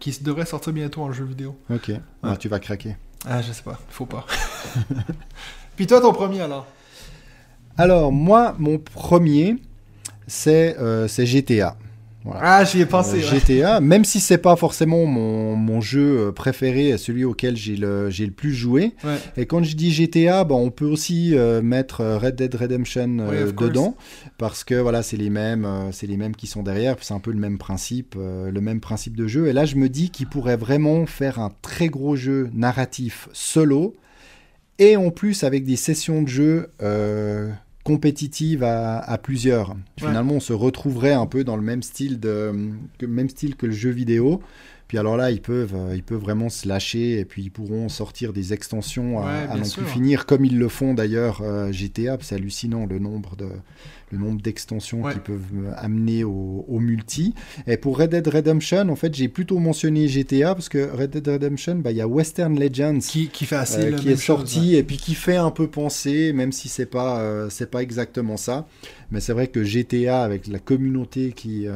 [0.00, 1.56] qui devrait sortir bientôt en jeu vidéo.
[1.70, 2.96] Ok, ah, tu vas craquer.
[3.26, 4.26] Ah, je sais pas, faut pas.
[5.76, 6.66] Puis toi, ton premier alors?
[7.76, 9.56] Alors, moi, mon premier,
[10.26, 11.76] c'est euh, GTA.
[12.32, 13.22] Ah, j'y ai pensé.
[13.22, 17.76] Euh, GTA, même si c'est pas forcément mon, mon, jeu euh, préféré, celui auquel j'ai
[17.76, 18.94] le, j'ai le plus joué.
[19.36, 23.08] Et quand je dis GTA, bon, on peut aussi euh, mettre Red Dead Redemption
[23.58, 23.96] dedans,
[24.38, 26.96] parce que voilà, c'est les mêmes, c'est les mêmes qui sont derrière.
[27.00, 29.48] C'est un peu le même principe, le même principe de jeu.
[29.48, 33.94] Et là, je me dis qu'il pourrait vraiment faire un très gros jeu narratif solo,
[34.78, 36.70] et en plus avec des sessions de jeu
[37.84, 39.76] compétitive à, plusieurs.
[39.98, 42.52] Finalement, on se retrouverait un peu dans le même style, de,
[43.06, 44.42] même style que le jeu vidéo.
[44.88, 47.88] Puis alors là, ils peuvent, euh, ils peuvent vraiment se lâcher et puis ils pourront
[47.88, 52.18] sortir des extensions à, non plus finir, comme ils le font d'ailleurs euh, GTA.
[52.20, 53.48] C'est hallucinant le nombre de,
[54.14, 57.34] le nombre d'extensions qui peuvent amener au, multi.
[57.66, 61.26] Et pour Red Dead Redemption, en fait, j'ai plutôt mentionné GTA parce que Red Dead
[61.26, 64.76] Redemption, bah, il y a Western Legends qui, qui fait assez euh, qui est sorti
[64.76, 68.36] et puis qui fait un peu penser, même si c'est pas euh, c'est pas exactement
[68.36, 68.66] ça.
[69.10, 71.74] Mais c'est vrai que GTA, avec la communauté qui, euh,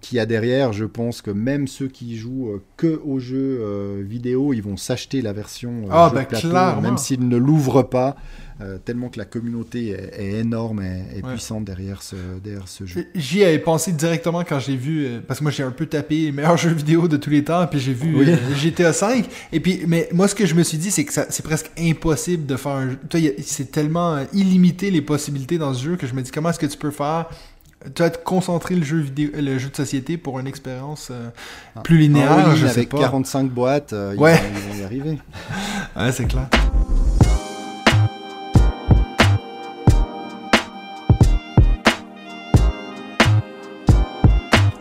[0.00, 4.62] qui a derrière, je pense que même ceux qui jouent que aux jeux vidéo, ils
[4.62, 8.16] vont s'acheter la version ah, bah, même s'ils ne l'ouvrent pas.
[8.62, 13.06] Euh, tellement que la communauté est, énorme et, puissante derrière ce, derrière ce jeu.
[13.14, 16.16] J'y avais pensé directement quand j'ai vu, euh, parce que moi j'ai un peu tapé
[16.16, 19.24] les meilleurs jeux vidéo de tous les temps, puis j'ai vu euh, GTA 5.
[19.52, 22.44] Et puis, mais moi ce que je me suis dit, c'est que c'est presque impossible
[22.44, 22.98] de faire un jeu.
[23.42, 26.66] C'est tellement illimité les possibilités dans ce jeu que je me dis comment est-ce que
[26.66, 27.30] tu peux faire
[27.94, 31.10] tu vas te concentrer le jeu vidéo, le jeu de société pour une expérience
[31.74, 31.80] ah.
[31.80, 32.54] plus linéaire.
[32.54, 35.18] je avec 45 boîtes, ils, vont, ils, vont, y arriver.
[35.96, 36.50] ouais, c'est clair.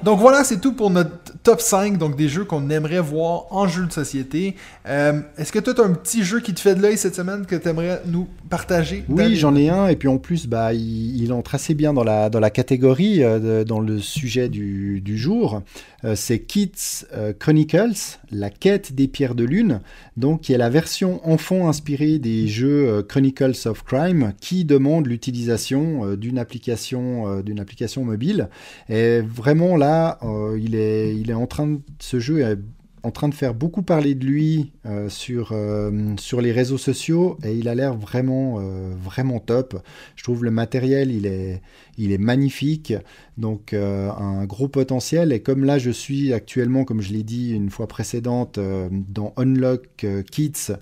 [0.03, 1.11] Donc voilà, c'est tout pour notre
[1.43, 4.55] top 5, donc des jeux qu'on aimerait voir en jeu de société.
[4.87, 7.15] Euh, est-ce que toi, tu as un petit jeu qui te fait de l'œil cette
[7.15, 10.73] semaine que tu aimerais nous partager Oui, j'en ai un, et puis en plus, bah,
[10.73, 15.17] il, entre assez bien dans la, dans la catégorie, euh, dans le sujet du, du
[15.17, 15.63] jour.
[16.05, 17.05] Euh, c'est Kids
[17.39, 19.81] Chronicles, la quête des pierres de lune,
[20.15, 26.15] donc qui est la version enfant inspirée des jeux Chronicles of Crime, qui demande l'utilisation
[26.15, 28.47] d'une application, d'une application mobile.
[28.87, 32.57] Et vraiment là, est, il est en train de, ce jeu est
[33.03, 37.37] en train de faire beaucoup parler de lui euh, sur, euh, sur les réseaux sociaux
[37.43, 39.81] et il a l'air vraiment, euh, vraiment top.
[40.15, 41.61] Je trouve le matériel, il est,
[41.97, 42.93] il est magnifique,
[43.37, 45.31] donc un gros potentiel.
[45.31, 48.59] Et comme là, je suis actuellement, comme je l'ai dit une fois précédente,
[48.91, 50.73] dans Unlock Kids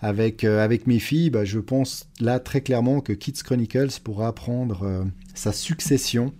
[0.00, 5.06] avec, avec mes filles, bah, je pense là très clairement que Kids Chronicles pourra prendre
[5.34, 6.32] sa succession.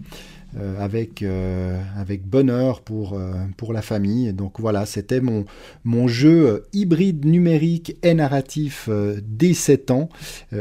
[0.59, 4.33] Euh, avec, euh, avec bonheur pour, euh, pour la famille.
[4.33, 5.45] donc voilà, c'était mon,
[5.85, 8.89] mon jeu hybride numérique et narratif
[9.23, 10.09] dès 7 ans,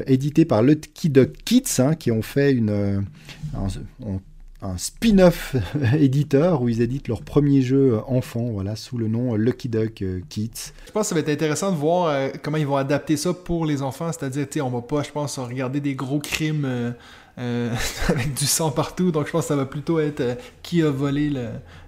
[0.08, 3.06] édité par Lucky Duck Kids, hein, qui ont fait une,
[3.54, 5.56] un, spin-off
[5.98, 10.74] éditeur où ils éditent leur premier jeu enfant, voilà, sous le nom Lucky Duck Kids.
[10.88, 13.66] Je pense que ça va être intéressant de voir comment ils vont adapter ça pour
[13.66, 16.96] les enfants, c'est-à-dire, on va pas, je pense, regarder des gros crimes
[17.38, 17.74] euh,
[18.08, 19.12] avec du sang partout.
[19.12, 21.30] Donc je pense que ça va plutôt être euh, qui a volé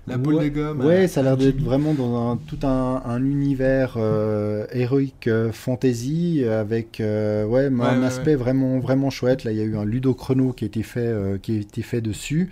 [0.08, 0.86] la boule de gomme.
[0.86, 6.98] Ouais, ça a l'air d'être vraiment dans un, tout un, univers euh, héroïque fantasy avec
[7.00, 9.44] ouais, un aspect vraiment vraiment chouette.
[9.44, 12.02] Là, il y a eu un ludochrono qui a été fait qui a été fait
[12.02, 12.52] dessus.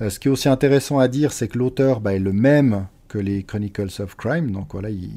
[0.00, 2.86] ce qui est aussi intéressant à dire, c'est que l'auteur bah, est le même
[3.18, 4.50] les Chronicles of Crime.
[4.50, 5.10] Donc voilà, il,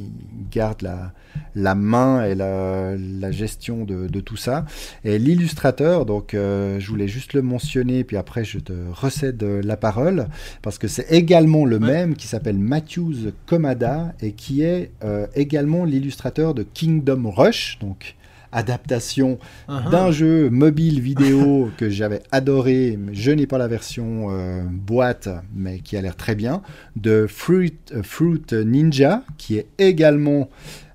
[0.52, 1.14] garde la,
[1.56, 4.66] la, main et la, la gestion de, de, tout ça.
[5.04, 9.78] Et l'illustrateur, donc euh, je voulais juste le mentionner, puis après je te recède la
[9.78, 10.28] parole,
[10.62, 15.86] parce que c'est également le même qui s'appelle Matthews Komada et qui est euh, également
[15.86, 17.78] l'illustrateur de Kingdom Rush.
[17.80, 18.16] Donc
[18.58, 19.38] adaptation
[19.70, 19.89] uh-huh.
[19.91, 22.97] d'un jeu mobile vidéo que j'avais adoré.
[23.14, 26.64] Je n'ai pas la version euh, boîte, mais qui a l'air très bien.
[26.95, 30.49] De Fruit, euh, Fruit Ninja, qui est également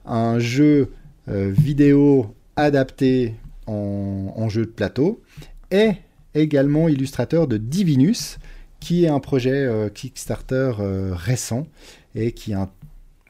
[0.04, 0.90] un jeu
[1.28, 3.36] euh, vidéo adapté
[3.66, 5.22] en, jeu de plateau.
[5.70, 5.92] Et
[6.34, 8.38] également illustrateur de Divinus,
[8.80, 10.72] qui est un projet Kickstarter
[11.12, 11.66] récent
[12.14, 12.68] et qui est un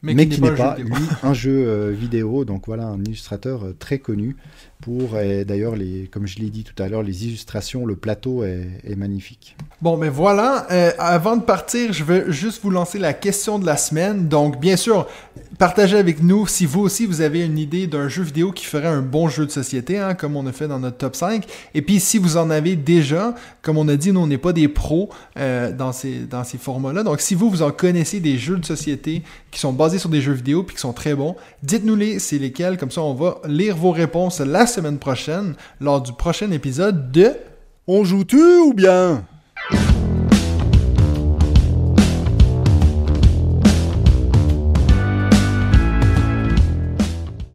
[0.03, 0.93] mais, qui, n'est pas, lui,
[1.23, 2.45] un jeu vidéo.
[2.45, 4.35] Donc voilà, un illustrateur très connu
[4.83, 5.11] pour,
[5.47, 5.75] d'ailleurs,
[6.11, 9.55] comme je l'ai dit tout à l'heure, les illustrations, le plateau est, magnifique.
[9.81, 10.67] Bon, mais voilà,
[10.99, 14.27] avant de partir, je vais juste vous lancer la question de la semaine.
[14.27, 15.07] Donc, bien sûr,
[15.57, 18.87] partagez avec nous si vous aussi vous avez une idée d'un jeu vidéo qui ferait
[18.87, 21.45] un bon jeu de société, hein, comme on a fait dans notre top 5.
[21.73, 24.53] Et puis si vous en avez déjà, comme on a dit, nous on n'est pas
[24.53, 27.03] des pros euh, dans ces, dans ces formats-là.
[27.03, 30.21] Donc si vous, vous en connaissez des jeux de société qui sont basés sur des
[30.21, 32.77] jeux vidéo puis qui sont très bons, dites-nous-les, c'est lesquels.
[32.77, 37.31] Comme ça, on va lire vos réponses la semaine prochaine lors du prochain épisode de
[37.87, 39.23] On joue-tu ou bien?